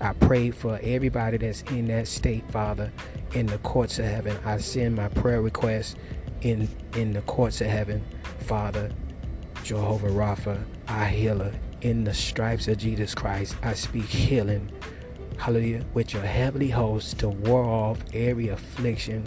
[0.00, 2.92] I pray for everybody that's in that state, Father,
[3.32, 4.36] in the courts of heaven.
[4.44, 5.96] I send my prayer requests
[6.42, 8.04] in in the courts of heaven,
[8.40, 8.90] Father.
[9.62, 14.70] Jehovah Rapha, our healer, in the stripes of Jesus Christ, I speak healing.
[15.38, 15.84] Hallelujah.
[15.92, 19.26] With your heavenly host to war off every affliction.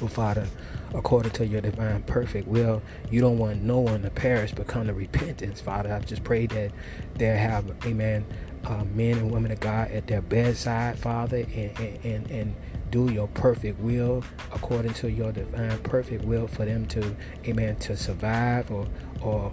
[0.00, 0.46] Oh, Father,
[0.94, 4.86] according to your divine perfect will, you don't want no one to perish but come
[4.86, 5.92] to repentance, Father.
[5.92, 6.72] I just pray that
[7.14, 8.24] they have, amen,
[8.64, 12.56] uh, men and women of God at their bedside, Father, and, and, and, and
[12.90, 17.14] do your perfect will according to your divine perfect will for them to,
[17.46, 18.86] amen, to survive or
[19.22, 19.52] or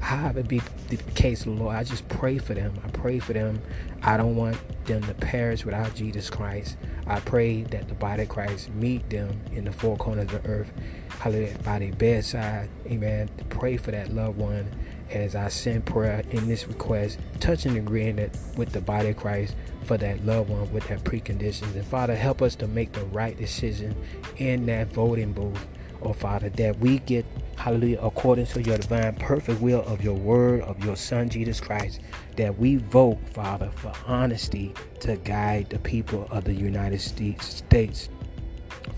[0.00, 1.76] however be the case, Lord.
[1.76, 2.74] I just pray for them.
[2.84, 3.62] I pray for them.
[4.02, 6.76] I don't want them to perish without Jesus Christ.
[7.06, 10.48] I pray that the body of Christ meet them in the four corners of the
[10.48, 10.72] earth.
[11.20, 11.56] Hallelujah.
[11.64, 12.68] By their bedside.
[12.86, 13.30] Amen.
[13.50, 14.68] Pray for that loved one
[15.10, 18.16] as I send prayer in this request, touching and agreeing
[18.56, 19.54] with the body of Christ
[19.84, 21.74] for that loved one with that preconditions.
[21.74, 23.96] And Father, help us to make the right decision
[24.36, 25.66] in that voting booth.
[26.04, 27.24] Oh Father, that we get,
[27.56, 32.00] hallelujah, according to your divine perfect will of your word, of your Son Jesus Christ,
[32.36, 38.08] that we vote, Father, for honesty to guide the people of the United States.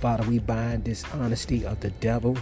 [0.00, 2.38] Father, we bind this honesty of the devil,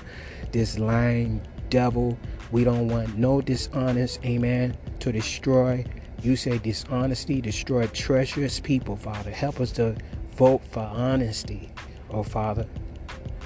[0.53, 2.17] this lying devil.
[2.53, 5.85] We don't want no dishonest, amen, to destroy
[6.23, 9.31] you say dishonesty destroy treacherous people, Father.
[9.31, 9.97] Help us to
[10.37, 11.71] vote for honesty,
[12.11, 12.67] oh Father.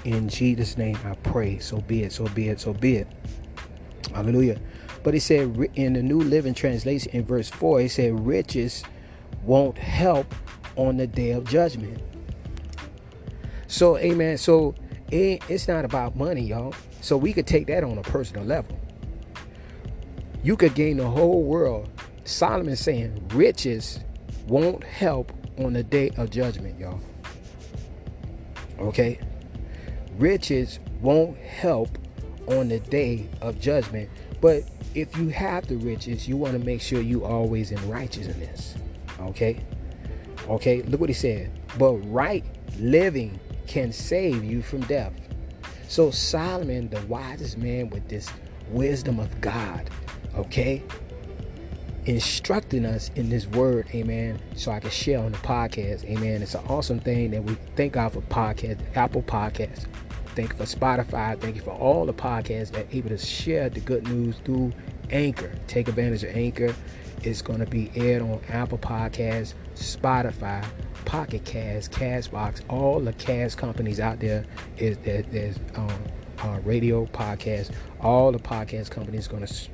[0.05, 1.59] In Jesus' name I pray.
[1.59, 3.09] So be it, so be it, so be it.
[4.15, 4.61] Hallelujah.
[5.03, 8.85] But he said in the New Living Translation in verse 4, he said, Riches
[9.43, 10.35] won't help
[10.77, 12.03] on the day of judgment.
[13.69, 14.39] So, amen.
[14.39, 14.75] So,
[15.11, 16.75] it's not about money, y'all.
[17.01, 18.79] So, we could take that on a personal level.
[20.43, 21.89] You could gain the whole world
[22.27, 24.01] Solomon saying riches
[24.49, 27.01] won't help on the day of judgment, y'all.
[28.79, 29.19] Okay?
[30.19, 31.99] Riches won't help
[32.49, 34.11] on the day of judgment.
[34.41, 38.75] But if you have the riches, you want to make sure you always in righteousness.
[39.21, 39.65] Okay?
[40.49, 41.51] Okay, look what he said.
[41.79, 42.45] But right
[42.79, 45.12] living can save you from death.
[45.89, 48.29] So Solomon, the wisest man with this
[48.71, 49.89] wisdom of God,
[50.35, 50.83] okay,
[52.07, 56.40] instructing us in this word, amen, so I can share on the podcast, amen.
[56.40, 59.87] It's an awesome thing that we thank God for podcast, Apple Podcasts.
[60.37, 61.38] Thank you for Spotify.
[61.40, 64.73] Thank you for all the podcasts that able to share the good news through
[65.11, 65.53] Anchor.
[65.66, 66.75] Take advantage of Anchor.
[67.23, 70.64] It's going to be aired on Apple Podcasts, Spotify,
[71.07, 74.45] Pocket Cast, Castbox, all the cast companies out there.
[74.77, 75.90] Is that there's um,
[76.40, 77.73] uh, radio podcast.
[78.01, 79.69] All the podcast companies going to,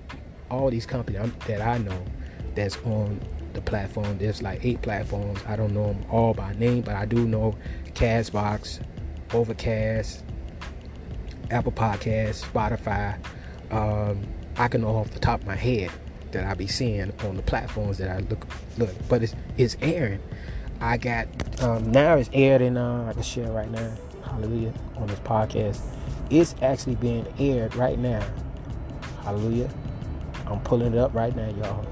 [0.50, 2.04] all these companies that I know
[2.54, 3.20] that's on
[3.52, 4.18] the platform.
[4.18, 5.40] There's like eight platforms.
[5.46, 7.56] I don't know them all by name, but I do know
[7.94, 8.80] Castbox,
[9.32, 10.24] Overcast,
[11.50, 13.18] Apple Podcasts, Spotify.
[13.70, 15.90] Um, I can know off the top of my head
[16.32, 18.46] that I be seeing on the platforms that I look
[18.78, 18.90] look.
[19.08, 20.20] But it's it's airing.
[20.80, 21.28] I got
[21.62, 23.94] um, now it's aired in uh, I can share right now.
[24.24, 25.80] Hallelujah on this podcast.
[26.30, 28.24] It's actually being aired right now.
[29.22, 29.70] Hallelujah.
[30.46, 31.86] I'm pulling it up right now, y'all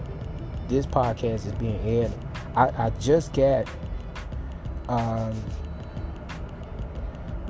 [0.71, 2.13] this podcast is being aired.
[2.57, 3.69] I, I just got
[4.89, 5.35] um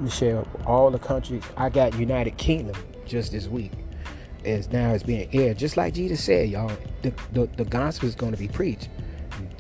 [0.09, 1.43] share all the countries.
[1.57, 3.73] I got United Kingdom just this week.
[4.45, 5.59] As now it's being aired.
[5.59, 8.89] Just like Jesus said, y'all, the, the, the gospel is going to be preached.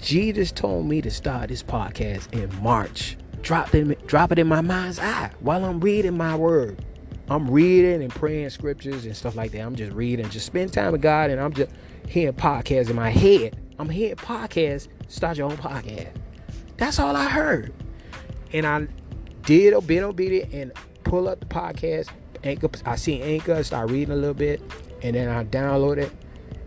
[0.00, 3.18] Jesus told me to start this podcast in March.
[3.42, 6.82] Drop it, drop it in my mind's eye while I'm reading my word.
[7.30, 9.60] I'm reading and praying scriptures and stuff like that.
[9.60, 11.70] I'm just reading, just spend time with God, and I'm just
[12.08, 13.56] hearing podcasts in my head.
[13.78, 16.10] I'm hearing podcasts, start your own podcast.
[16.76, 17.72] That's all I heard.
[18.52, 18.88] And I
[19.42, 20.72] did a bit obedient and
[21.04, 22.08] pull up the podcast.
[22.42, 24.60] Anchor, I see Anchor, start reading a little bit,
[25.02, 26.10] and then I download it.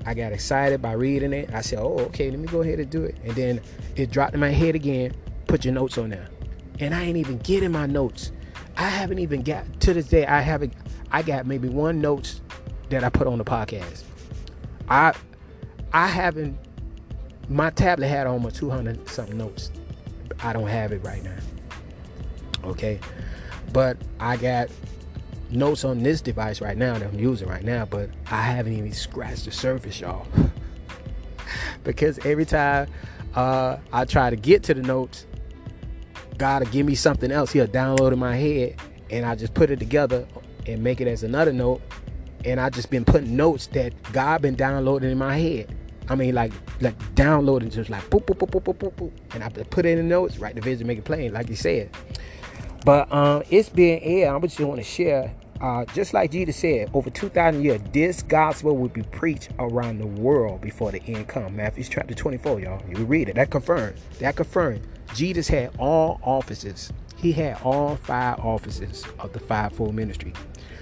[0.05, 1.53] I got excited by reading it.
[1.53, 3.61] I said, "Oh, okay, let me go ahead and do it." And then
[3.95, 5.13] it dropped in my head again.
[5.47, 6.29] Put your notes on there,
[6.79, 8.31] and I ain't even getting my notes.
[8.77, 10.25] I haven't even got to this day.
[10.25, 10.73] I haven't.
[11.11, 12.41] I got maybe one notes
[12.89, 14.03] that I put on the podcast.
[14.89, 15.13] I
[15.91, 16.57] I haven't.
[17.49, 19.71] My tablet had almost 200 something notes.
[20.39, 21.37] I don't have it right now.
[22.63, 22.99] Okay,
[23.73, 24.69] but I got
[25.51, 28.93] notes on this device right now that I'm using right now, but I haven't even
[28.93, 30.25] scratched the surface, y'all.
[31.83, 32.87] because every time
[33.35, 35.25] uh, I try to get to the notes,
[36.37, 37.51] God will give me something else.
[37.51, 38.75] He'll download in my head,
[39.09, 40.27] and I just put it together
[40.67, 41.81] and make it as another note.
[42.45, 45.75] And I just been putting notes that God been downloading in my head.
[46.09, 49.43] I mean, like like downloading, just like boop boop boop boop boop boop boop, and
[49.43, 51.89] I put it in the notes, write the vision, make it plain, like you said.
[52.83, 54.35] But um, it's being aired.
[54.35, 58.75] I just want to share uh, just like Jesus said, over 2,000 years, this gospel
[58.75, 61.55] will be preached around the world before the end come.
[61.55, 62.83] Matthew chapter 24, y'all.
[62.89, 63.35] You read it.
[63.35, 63.95] That confirmed.
[64.19, 64.85] That confirmed.
[65.15, 66.91] Jesus had all offices.
[67.15, 70.33] He had all five offices of the fivefold ministry.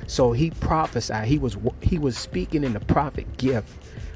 [0.08, 1.28] So he prophesied.
[1.28, 3.70] He was he was speaking in the prophet gift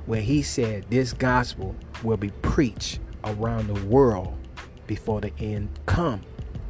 [0.07, 4.35] when he said this gospel will be preached around the world
[4.87, 6.21] before the end come.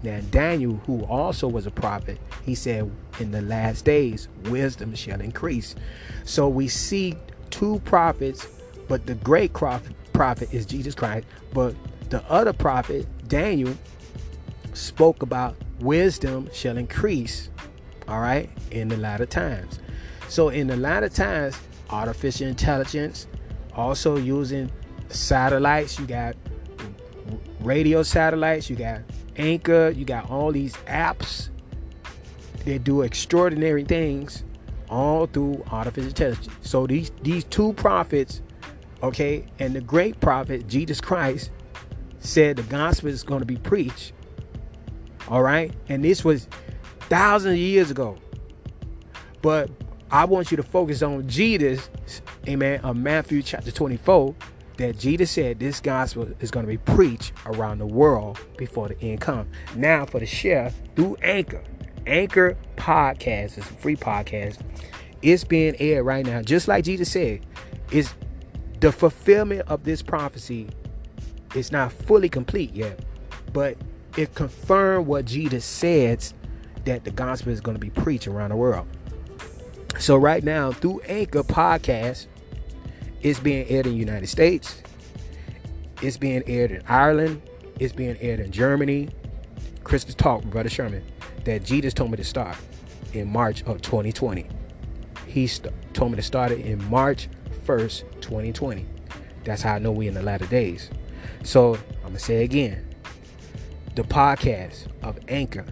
[0.05, 5.19] Now, Daniel, who also was a prophet, he said, In the last days, wisdom shall
[5.19, 5.73] increase.
[6.25, 7.15] So we see
[7.49, 8.47] two prophets,
[8.87, 11.25] but the great prophet is Jesus Christ.
[11.53, 11.73] But
[12.11, 13.75] the other prophet, Daniel,
[14.73, 17.49] spoke about wisdom shall increase,
[18.07, 19.79] all right, in the latter times.
[20.27, 21.57] So, in the latter times,
[21.89, 23.25] artificial intelligence,
[23.73, 24.71] also using
[25.09, 26.35] satellites, you got
[27.59, 29.01] radio satellites, you got
[29.38, 31.50] Anchor, you got all these apps
[32.65, 34.43] that do extraordinary things
[34.89, 36.50] all through artificial intelligence.
[36.62, 38.41] So these these two prophets,
[39.04, 41.52] okay, and the great prophet Jesus Christ
[42.19, 44.13] said the gospel is going to be preached.
[45.28, 45.74] All right?
[45.89, 46.48] And this was
[47.02, 48.17] thousands of years ago.
[49.41, 49.69] But
[50.12, 51.89] I want you to focus on Jesus,
[52.48, 54.36] amen, of Matthew chapter 24
[54.77, 59.01] that Jesus said this gospel is going to be preached around the world before the
[59.01, 59.49] end comes.
[59.75, 61.63] Now, for the share through Anchor,
[62.05, 64.59] Anchor Podcast is a free podcast.
[65.21, 67.45] It's being aired right now, just like Jesus said.
[67.91, 68.13] Is
[68.79, 70.67] the fulfillment of this prophecy
[71.55, 72.99] is not fully complete yet,
[73.53, 73.77] but
[74.17, 76.25] it confirmed what Jesus said
[76.85, 78.88] that the gospel is going to be preached around the world.
[79.99, 82.27] So right now, through Anchor Podcast,
[83.25, 84.83] it's being aired in the United States.
[85.99, 87.41] It's being aired in Ireland.
[87.79, 89.09] It's being aired in Germany.
[89.83, 91.03] Christian talk Brother Sherman
[91.43, 92.55] that Jesus told me to start
[93.13, 94.47] in March of 2020.
[95.25, 97.27] He st- told me to start it in March
[97.65, 98.85] 1st, 2020.
[99.43, 100.91] That's how I know we in the latter days.
[101.43, 102.88] So I'm gonna say again,
[103.95, 105.65] the podcast of Anchor,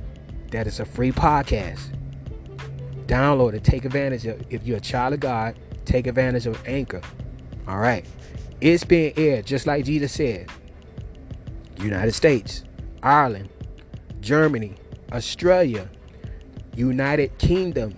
[0.50, 1.96] that is a free podcast.
[3.06, 4.44] Download it, take advantage of.
[4.50, 7.02] If you're a child of God, take advantage of Anchor.
[7.68, 8.06] All right.
[8.62, 10.50] It's being aired, just like Jesus said.
[11.80, 12.64] United States,
[13.02, 13.50] Ireland,
[14.22, 14.76] Germany,
[15.12, 15.90] Australia,
[16.76, 17.96] United Kingdom,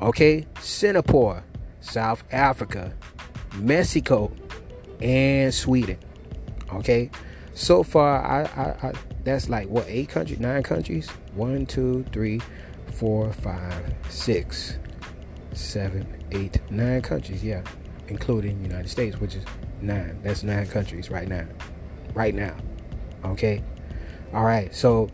[0.00, 1.44] okay, Singapore,
[1.80, 2.92] South Africa,
[3.56, 4.32] Mexico,
[5.00, 5.98] and Sweden.
[6.72, 7.10] Okay,
[7.54, 8.92] so far I, I, I
[9.24, 11.08] that's like what eight countries, nine countries.
[11.34, 12.40] One, two, three,
[12.92, 14.78] four, five, six,
[15.52, 17.42] seven, eight, nine countries.
[17.42, 17.62] Yeah,
[18.10, 19.44] including United States, which is
[19.80, 20.20] nine.
[20.22, 21.46] That's nine countries right now.
[22.12, 22.54] Right now.
[23.24, 23.62] Okay.
[24.34, 24.74] All right.
[24.74, 25.08] So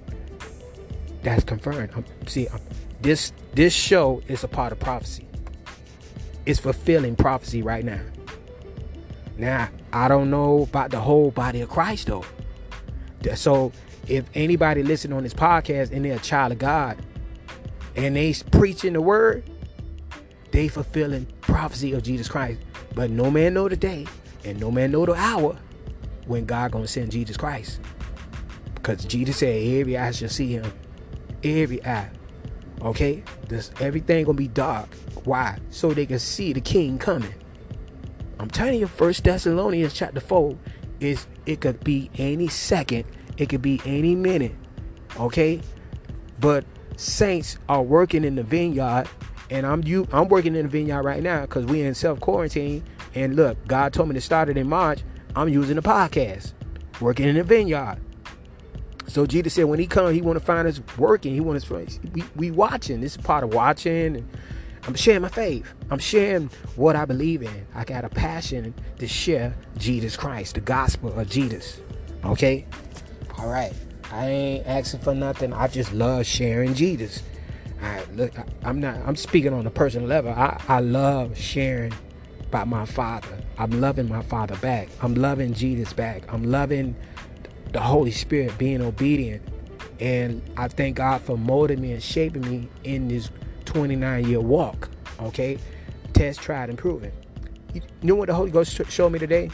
[1.22, 1.90] that's confirmed.
[1.94, 2.61] Um, see, um,
[3.00, 5.26] this this show is a part of prophecy.
[6.46, 8.00] It's fulfilling prophecy right now.
[9.37, 12.24] Now, I don't know about the whole body of Christ though.
[13.35, 13.72] So,
[14.06, 16.96] if anybody listening on this podcast and they're a child of God
[17.96, 19.42] and they preaching the word,
[20.52, 22.61] they fulfilling prophecy of Jesus Christ.
[22.96, 24.06] But no man know the day
[24.42, 25.59] and no man know the hour
[26.26, 27.78] when God gonna send Jesus Christ.
[28.74, 30.72] Because Jesus said every eye shall see him.
[31.44, 32.09] Every eye.
[32.80, 33.22] Okay?
[33.49, 34.88] This everything gonna be dark.
[35.24, 35.59] Why?
[35.68, 37.34] So they can see the king coming.
[38.38, 40.57] I'm telling you, First Thessalonians chapter 4
[40.99, 43.05] is it could be any second,
[43.36, 44.55] it could be any minute.
[45.20, 45.61] Okay?
[46.40, 46.64] But
[46.97, 49.07] saints are working in the vineyard
[49.51, 52.84] and I'm you I'm working in the vineyard right now because we in self quarantine.
[53.14, 55.03] And look, God told me to start it in March.
[55.34, 56.53] I'm using the podcast,
[57.01, 57.99] working in the vineyard.
[59.07, 61.32] So Jesus said when he comes, he want to find us working.
[61.32, 63.01] He want us we, we watching.
[63.01, 64.28] This is part of watching and,
[64.86, 65.66] I'm sharing my faith.
[65.90, 67.66] I'm sharing what I believe in.
[67.74, 71.80] I got a passion to share Jesus Christ, the gospel of Jesus.
[72.24, 72.66] Okay?
[73.36, 73.72] All right.
[74.12, 75.53] I ain't asking for nothing.
[75.53, 77.22] I just love sharing Jesus.
[77.81, 80.33] I look I, am not I'm speaking on a personal level.
[80.33, 81.93] I, I love sharing
[82.49, 83.39] about my father.
[83.59, 84.89] I'm loving my father back.
[85.03, 86.22] I'm loving Jesus back.
[86.33, 86.97] I'm loving
[87.72, 89.43] the Holy Spirit being obedient.
[90.01, 93.31] And I thank God for molding me and shaping me in this
[93.64, 94.91] 29 year walk.
[95.20, 95.59] Okay?
[96.12, 97.12] Test, tried, and proven.
[97.74, 99.51] You know what the Holy Ghost showed me today?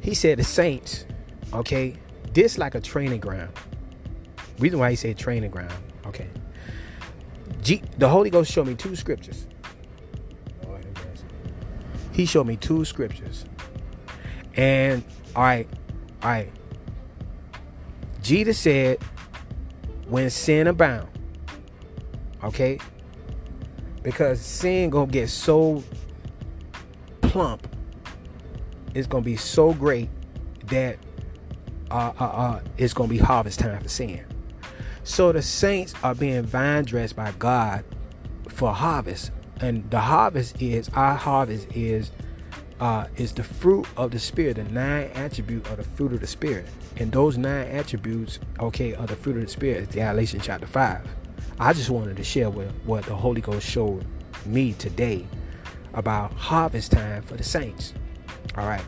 [0.00, 1.04] He said the saints,
[1.52, 1.96] okay,
[2.32, 3.52] this like a training ground.
[4.58, 5.74] Reason why he said training ground,
[6.06, 6.28] okay.
[7.66, 9.48] G- the Holy Ghost showed me two scriptures.
[12.12, 13.44] He showed me two scriptures.
[14.54, 15.02] And
[15.34, 15.68] all right,
[16.22, 16.52] all right.
[18.22, 18.98] Jesus said,
[20.08, 21.08] when sin abound,
[22.44, 22.78] okay?
[24.04, 25.82] Because sin gonna get so
[27.22, 27.66] plump,
[28.94, 30.08] it's gonna be so great
[30.66, 30.98] that
[31.90, 34.24] uh, uh, uh, it's gonna be harvest time for sin.
[35.06, 37.84] So the saints are being vine dressed by God
[38.48, 39.30] for harvest,
[39.60, 42.10] and the harvest is our harvest is
[42.80, 46.26] uh, is the fruit of the spirit, the nine attributes of the fruit of the
[46.26, 49.92] spirit, and those nine attributes, okay, are the fruit of the spirit.
[49.92, 51.06] Galatians chapter five.
[51.60, 54.04] I just wanted to share with what the Holy Ghost showed
[54.44, 55.24] me today
[55.94, 57.94] about harvest time for the saints.
[58.56, 58.84] All right.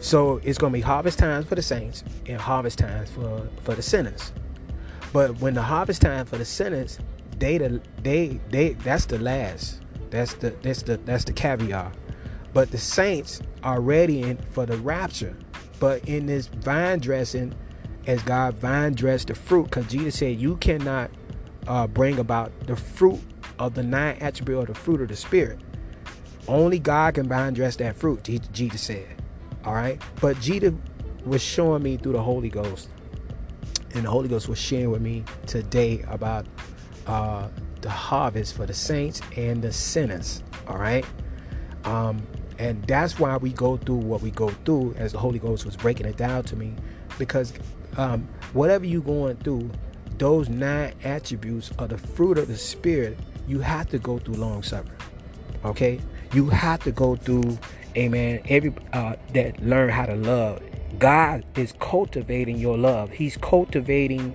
[0.00, 3.76] So it's going to be harvest times for the saints and harvest times for, for
[3.76, 4.32] the sinners.
[5.12, 6.98] But when the harvest time for the sinners,
[7.38, 9.80] they the, they they that's the last.
[10.10, 11.92] That's the that's the that's the caviar.
[12.52, 15.36] But the saints are ready in, for the rapture.
[15.80, 17.54] But in this vine dressing,
[18.06, 21.10] as God vine dressed the fruit, because Jesus said you cannot
[21.66, 23.20] uh, bring about the fruit
[23.58, 25.60] of the nine attribute of the fruit of the spirit.
[26.48, 29.22] Only God can vine dress that fruit, Jesus said.
[29.64, 30.00] All right.
[30.20, 30.74] But Jesus
[31.24, 32.88] was showing me through the Holy Ghost,
[33.94, 36.46] and the Holy Ghost was sharing with me today about
[37.06, 37.48] uh,
[37.80, 40.42] the harvest for the saints and the sinners.
[40.66, 41.04] All right.
[41.84, 42.26] Um,
[42.58, 45.76] and that's why we go through what we go through as the Holy Ghost was
[45.76, 46.74] breaking it down to me.
[47.18, 47.52] Because
[47.96, 49.70] um, whatever you're going through,
[50.18, 53.18] those nine attributes are the fruit of the Spirit.
[53.48, 54.96] You have to go through long suffering.
[55.64, 56.00] Okay?
[56.32, 57.58] You have to go through,
[57.96, 60.62] amen, every uh, that learn how to love.
[60.98, 63.10] God is cultivating your love.
[63.10, 64.34] He's cultivating,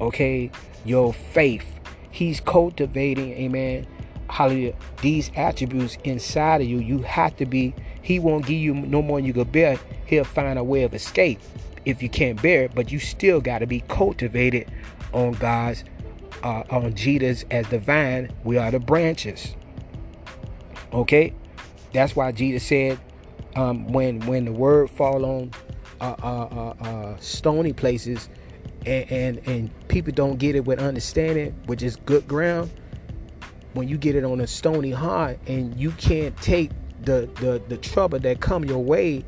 [0.00, 0.50] okay,
[0.84, 1.66] your faith.
[2.10, 3.86] He's cultivating, amen,
[4.28, 9.02] hallelujah, these attributes inside of you, you have to be, he won't give you no
[9.02, 9.78] more than you can bear.
[10.06, 11.40] He'll find a way of escape
[11.84, 14.70] if you can't bear it, but you still got to be cultivated
[15.12, 15.84] on God's,
[16.42, 18.32] uh, on Jesus as the vine.
[18.44, 19.54] We are the branches.
[20.92, 21.34] Okay?
[21.92, 22.98] That's why Jesus said,
[23.56, 25.50] um, when when the word fall on
[26.00, 28.28] uh, uh, uh, uh stony places
[28.84, 32.70] and, and and people don't get it with understanding, which is good ground,
[33.74, 36.70] when you get it on a stony heart and you can't take
[37.02, 39.24] the the, the trouble that come your way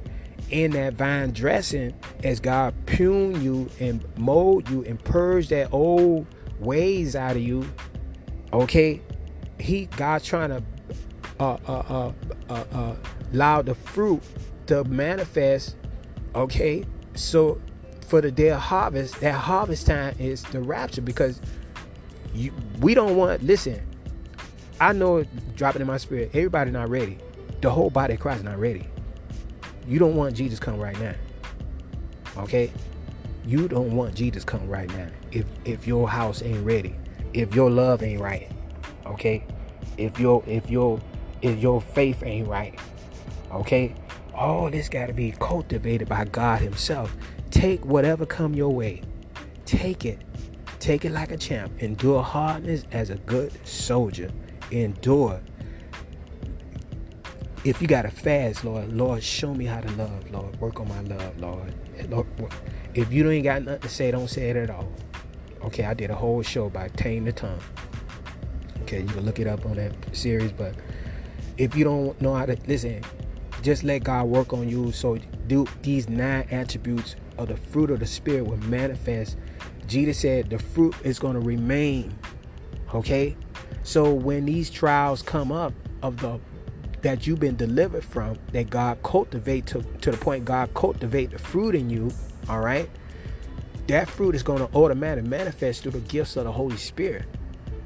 [0.51, 1.95] in that vine dressing
[2.25, 6.27] as God prune you and mold you and purge that old
[6.59, 7.71] ways out of you.
[8.53, 9.03] Okay,
[9.59, 10.63] He God trying to
[11.41, 12.13] uh, uh, uh,
[12.49, 12.97] uh, uh,
[13.33, 14.23] allow the fruit
[14.67, 15.77] to manifest.
[16.35, 17.61] Okay, so
[18.07, 21.41] for the day of harvest, that harvest time is the rapture because
[22.35, 23.83] you we don't want listen
[24.81, 25.25] I know
[25.57, 27.19] dropping in my spirit, everybody not ready.
[27.61, 28.87] The whole body of Christ not ready.
[29.87, 31.15] You don't want Jesus come right now.
[32.37, 32.71] Okay?
[33.45, 35.09] You don't want Jesus come right now.
[35.33, 36.95] If if your house ain't ready,
[37.33, 38.51] if your love ain't right,
[39.07, 39.45] okay?
[39.97, 41.01] If your if your
[41.43, 42.79] if your faith ain't right,
[43.51, 43.95] okay?
[44.39, 47.17] All this got to be cultivated by God Himself.
[47.51, 49.03] Take whatever come your way.
[49.67, 50.21] Take it.
[50.79, 51.83] Take it like a champ.
[51.83, 54.31] Endure hardness as a good soldier
[54.71, 55.41] endure.
[57.65, 60.59] If you got to fast, Lord, Lord, show me how to love, Lord.
[60.61, 61.75] Work on my love, Lord.
[62.09, 62.27] Lord
[62.95, 64.89] if you ain't got nothing to say, don't say it at all.
[65.65, 67.61] Okay, I did a whole show by Tame the Tongue.
[68.83, 70.75] Okay, you can look it up on that series, but
[71.59, 73.03] if you don't know how to listen,
[73.69, 74.93] just let God work on you.
[74.93, 79.37] So do these nine attributes of the fruit of the spirit will manifest.
[79.87, 82.19] Jesus said the fruit is going to remain.
[82.95, 83.37] Okay?
[83.83, 86.41] So when these trials come up of the
[87.03, 91.39] that you've been delivered from, that God cultivate to, to the point God cultivate the
[91.39, 92.11] fruit in you,
[92.49, 92.89] all right,
[93.87, 97.27] that fruit is going to automatically manifest through the gifts of the Holy Spirit.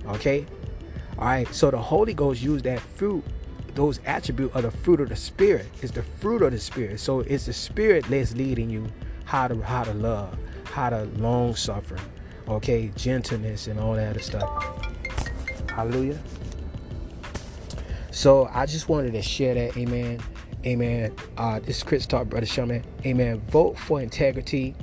[0.07, 0.47] Okay?
[1.19, 1.53] All right.
[1.53, 3.25] So the Holy Ghost used that fruit,
[3.75, 5.67] those attributes are the fruit of the Spirit.
[5.81, 7.01] It's the fruit of the Spirit.
[7.01, 8.87] So it's the Spirit that's leading you
[9.25, 11.97] how to how to love, how to long suffer,
[12.49, 14.91] okay, gentleness and all that other stuff.
[15.71, 16.19] Hallelujah.
[18.11, 20.21] So I just wanted to share that, amen.
[20.67, 21.15] Amen.
[21.37, 22.85] Uh, this is Christian Talk, Brother Sherman.
[23.05, 23.41] Amen.
[23.49, 24.77] Vote for integrity.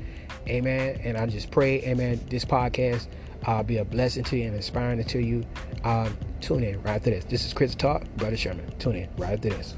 [0.48, 1.00] Amen.
[1.04, 3.08] And I just pray, amen, this podcast
[3.46, 5.46] uh, be a blessing to you and inspiring to you.
[5.84, 6.10] Uh,
[6.42, 7.26] tune in right after this.
[7.26, 8.70] This is Christian Talk, Brother Sherman.
[8.80, 9.76] Tune in right after this.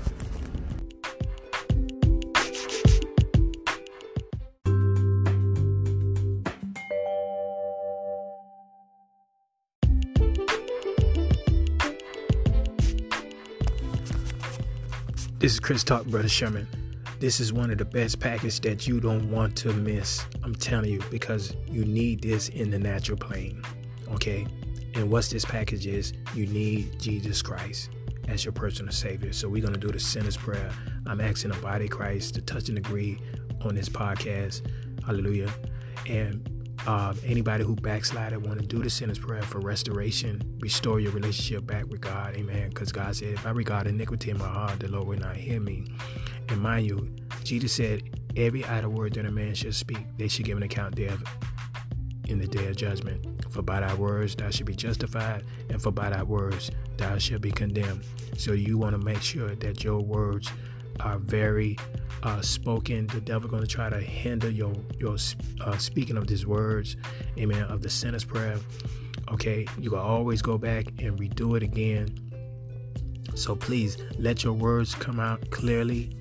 [15.40, 16.68] This is Christian Talk, Brother Sherman.
[17.22, 20.26] This is one of the best packages that you don't want to miss.
[20.44, 23.62] I'm telling you, because you need this in the natural plane.
[24.10, 24.48] Okay?
[24.96, 27.92] And what's this package is you need Jesus Christ
[28.28, 29.34] as your personal savior.
[29.34, 30.72] So we're gonna do the sinner's prayer.
[31.06, 33.20] I'm asking the body Christ to touch and agree
[33.64, 34.64] on this podcast.
[35.06, 35.54] Hallelujah.
[36.08, 36.50] And
[36.88, 41.66] uh, anybody who backslided want to do the sinner's prayer for restoration, restore your relationship
[41.66, 42.36] back with God.
[42.36, 42.70] Amen.
[42.70, 45.60] Because God said, if I regard iniquity in my heart, the Lord will not hear
[45.60, 45.86] me.
[46.50, 47.14] And mind you,
[47.44, 48.04] Jesus said,
[48.36, 51.24] every idle word that a man should speak, they should give an account thereof
[52.28, 53.26] in the day of judgment.
[53.52, 57.42] For by thy words thou shalt be justified, and for by thy words thou shalt
[57.42, 58.06] be condemned.
[58.38, 60.52] So you want to make sure that your words
[61.04, 61.78] are very
[62.24, 63.08] uh, spoken.
[63.08, 65.18] The devil going to try to hinder your your
[65.62, 66.98] uh, speaking of these words,
[67.38, 68.58] amen, of the sinner's prayer.
[69.32, 72.18] Okay, you can always go back and redo it again.
[73.36, 76.18] So please let your words come out clearly.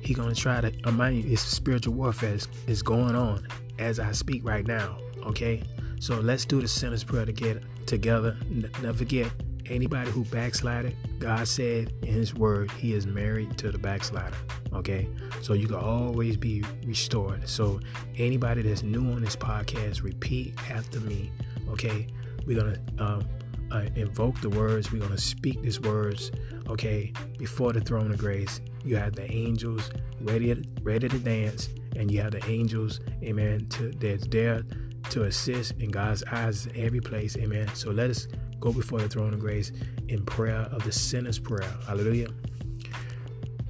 [0.00, 3.46] He gonna try to remind you, his spiritual warfare is, is going on
[3.78, 4.98] as I speak right now.
[5.26, 5.62] Okay,
[6.00, 8.36] so let's do the sinner's prayer to get together.
[8.48, 9.30] never forget,
[9.66, 14.36] anybody who backslided, God said in His Word, He is married to the backslider.
[14.72, 15.08] Okay,
[15.40, 17.48] so you can always be restored.
[17.48, 17.80] So
[18.16, 21.30] anybody that's new on this podcast, repeat after me.
[21.70, 22.06] Okay,
[22.46, 23.28] we're gonna um,
[23.70, 24.92] uh, invoke the words.
[24.92, 26.30] We're gonna speak these words.
[26.68, 29.90] Okay, before the throne of grace, you have the angels
[30.20, 34.64] ready, ready to dance, and you have the angels, Amen, to, that's there
[35.10, 37.36] to assist in God's eyes every place.
[37.36, 37.68] Amen.
[37.74, 38.28] So let us
[38.62, 39.72] go before the throne of grace
[40.06, 41.68] in prayer of the sinner's prayer.
[41.84, 42.28] Hallelujah.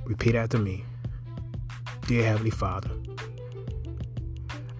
[0.04, 0.84] Repeat after me.
[2.06, 2.90] Dear Heavenly Father,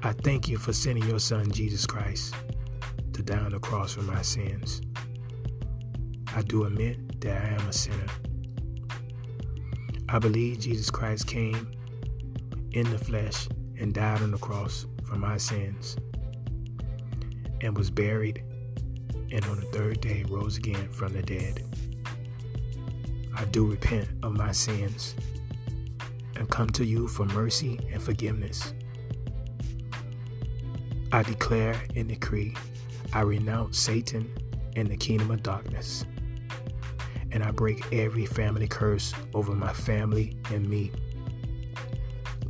[0.02, 2.34] I thank you for sending your Son, Jesus Christ,
[3.14, 4.82] to die on the cross for my sins.
[6.36, 8.06] I do admit that I am a sinner.
[10.10, 11.70] I believe Jesus Christ came
[12.72, 13.48] in the flesh
[13.78, 15.96] and died on the cross for my sins
[17.62, 18.42] and was buried
[19.32, 21.64] and on the third day rose again from the dead.
[23.34, 25.14] I do repent of my sins
[26.36, 28.74] and come to you for mercy and forgiveness.
[31.10, 32.54] I declare and decree
[33.14, 34.32] I renounce Satan
[34.74, 36.06] and the kingdom of darkness.
[37.30, 40.90] And I break every family curse over my family and me.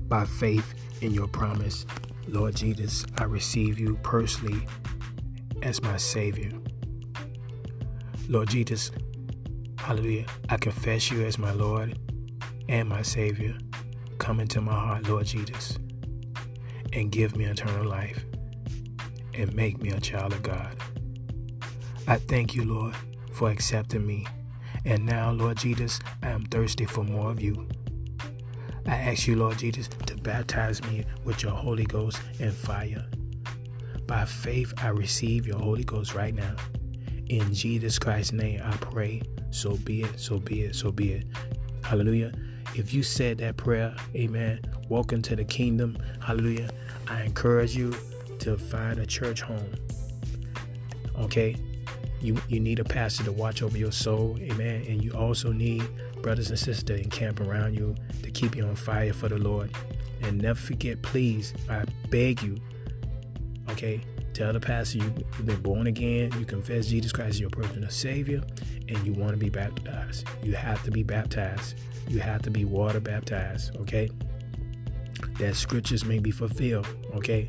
[0.09, 1.85] By faith in your promise,
[2.29, 4.67] Lord Jesus, I receive you personally
[5.63, 6.62] as my Savior.
[8.29, 8.91] Lord Jesus,
[9.79, 11.99] hallelujah, I confess you as my Lord
[12.69, 13.57] and my Savior.
[14.19, 15.79] Come into my heart, Lord Jesus,
[16.93, 18.25] and give me eternal life
[19.35, 20.77] and make me a child of God.
[22.07, 22.95] I thank you, Lord,
[23.33, 24.27] for accepting me.
[24.85, 27.69] And now, Lord Jesus, I am thirsty for more of you.
[28.87, 33.05] I ask you, Lord Jesus, to baptize me with your Holy Ghost and fire.
[34.07, 36.57] By faith, I receive your Holy Ghost right now.
[37.33, 39.23] In Jesus Christ's name, I pray.
[39.53, 41.27] So be it, so be it, so be it.
[41.83, 42.31] Hallelujah.
[42.77, 44.61] If you said that prayer, amen,
[44.91, 45.97] welcome to the kingdom.
[46.21, 46.69] Hallelujah.
[47.09, 47.95] I encourage you
[48.41, 49.73] to find a church home.
[51.21, 51.57] Okay?
[52.21, 54.85] You, you need a pastor to watch over your soul, amen.
[54.87, 55.89] And you also need
[56.21, 59.71] brothers and sisters in camp around you to keep you on fire for the Lord.
[60.21, 62.59] And never forget, please, I beg you,
[63.71, 64.03] Okay?
[64.35, 68.43] Tell the pastor you've been born again, you confess Jesus Christ as your personal Savior,
[68.89, 70.27] and you want to be baptized.
[70.43, 71.79] You have to be baptized.
[72.09, 74.11] You have to be water baptized, okay?
[75.39, 77.49] That scriptures may be fulfilled, okay?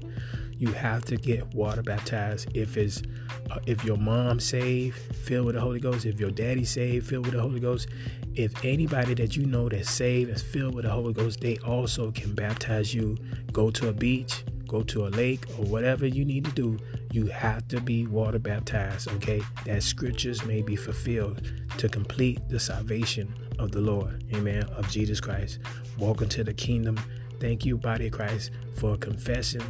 [0.57, 2.49] You have to get water baptized.
[2.55, 3.01] If it's
[3.51, 6.05] uh, if your mom saved, filled with the Holy Ghost.
[6.05, 7.87] If your daddy saved, filled with the Holy Ghost.
[8.35, 12.11] If anybody that you know that's saved is filled with the Holy Ghost, they also
[12.11, 13.17] can baptize you.
[13.51, 16.77] Go to a beach, go to a lake or whatever you need to do,
[17.11, 19.41] you have to be water baptized, okay?
[19.65, 25.19] That scriptures may be fulfilled to complete the salvation of the Lord, amen, of Jesus
[25.19, 25.59] Christ.
[25.97, 26.99] Welcome to the kingdom.
[27.39, 29.63] Thank you, body of Christ, for confessing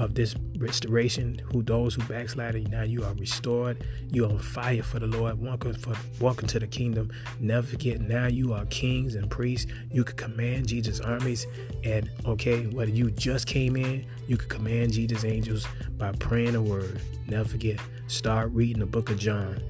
[0.00, 1.40] of this restoration.
[1.52, 3.84] Who those who backslided, now you are restored.
[4.10, 5.40] You are on fire for the Lord.
[5.40, 7.12] Welcome for welcome to the kingdom.
[7.38, 9.70] Never forget, now you are kings and priests.
[9.92, 11.46] You could command Jesus' armies.
[11.84, 15.66] And okay, whether you just came in, you could command Jesus' angels
[15.98, 17.00] by praying a word.
[17.26, 19.62] Never forget, start reading the book of John.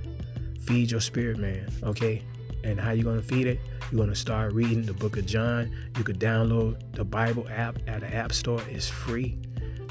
[0.62, 1.68] Feed your spirit, man.
[1.82, 2.22] Okay.
[2.62, 3.58] And how you gonna feed it?
[3.90, 5.74] You're gonna start reading the book of John.
[5.96, 8.60] You could download the Bible app at the App Store.
[8.68, 9.38] It's free.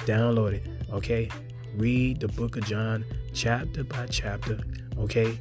[0.05, 0.63] Download it.
[0.91, 1.29] Okay.
[1.75, 4.59] Read the book of John chapter by chapter.
[4.97, 5.37] Okay.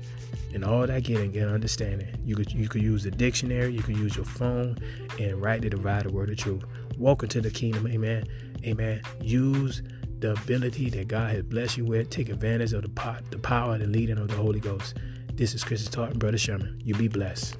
[0.54, 2.08] And all that getting get understanding.
[2.24, 4.78] You could you could use the dictionary, you could use your phone
[5.18, 6.64] and write divide the word of truth.
[6.96, 8.24] Welcome to the kingdom, amen.
[8.64, 9.02] Amen.
[9.20, 9.82] Use
[10.20, 12.10] the ability that God has blessed you with.
[12.10, 14.96] Take advantage of the pot, the power, the leading of the Holy Ghost.
[15.34, 16.80] This is Christian Talk and Brother Sherman.
[16.82, 17.56] You be blessed.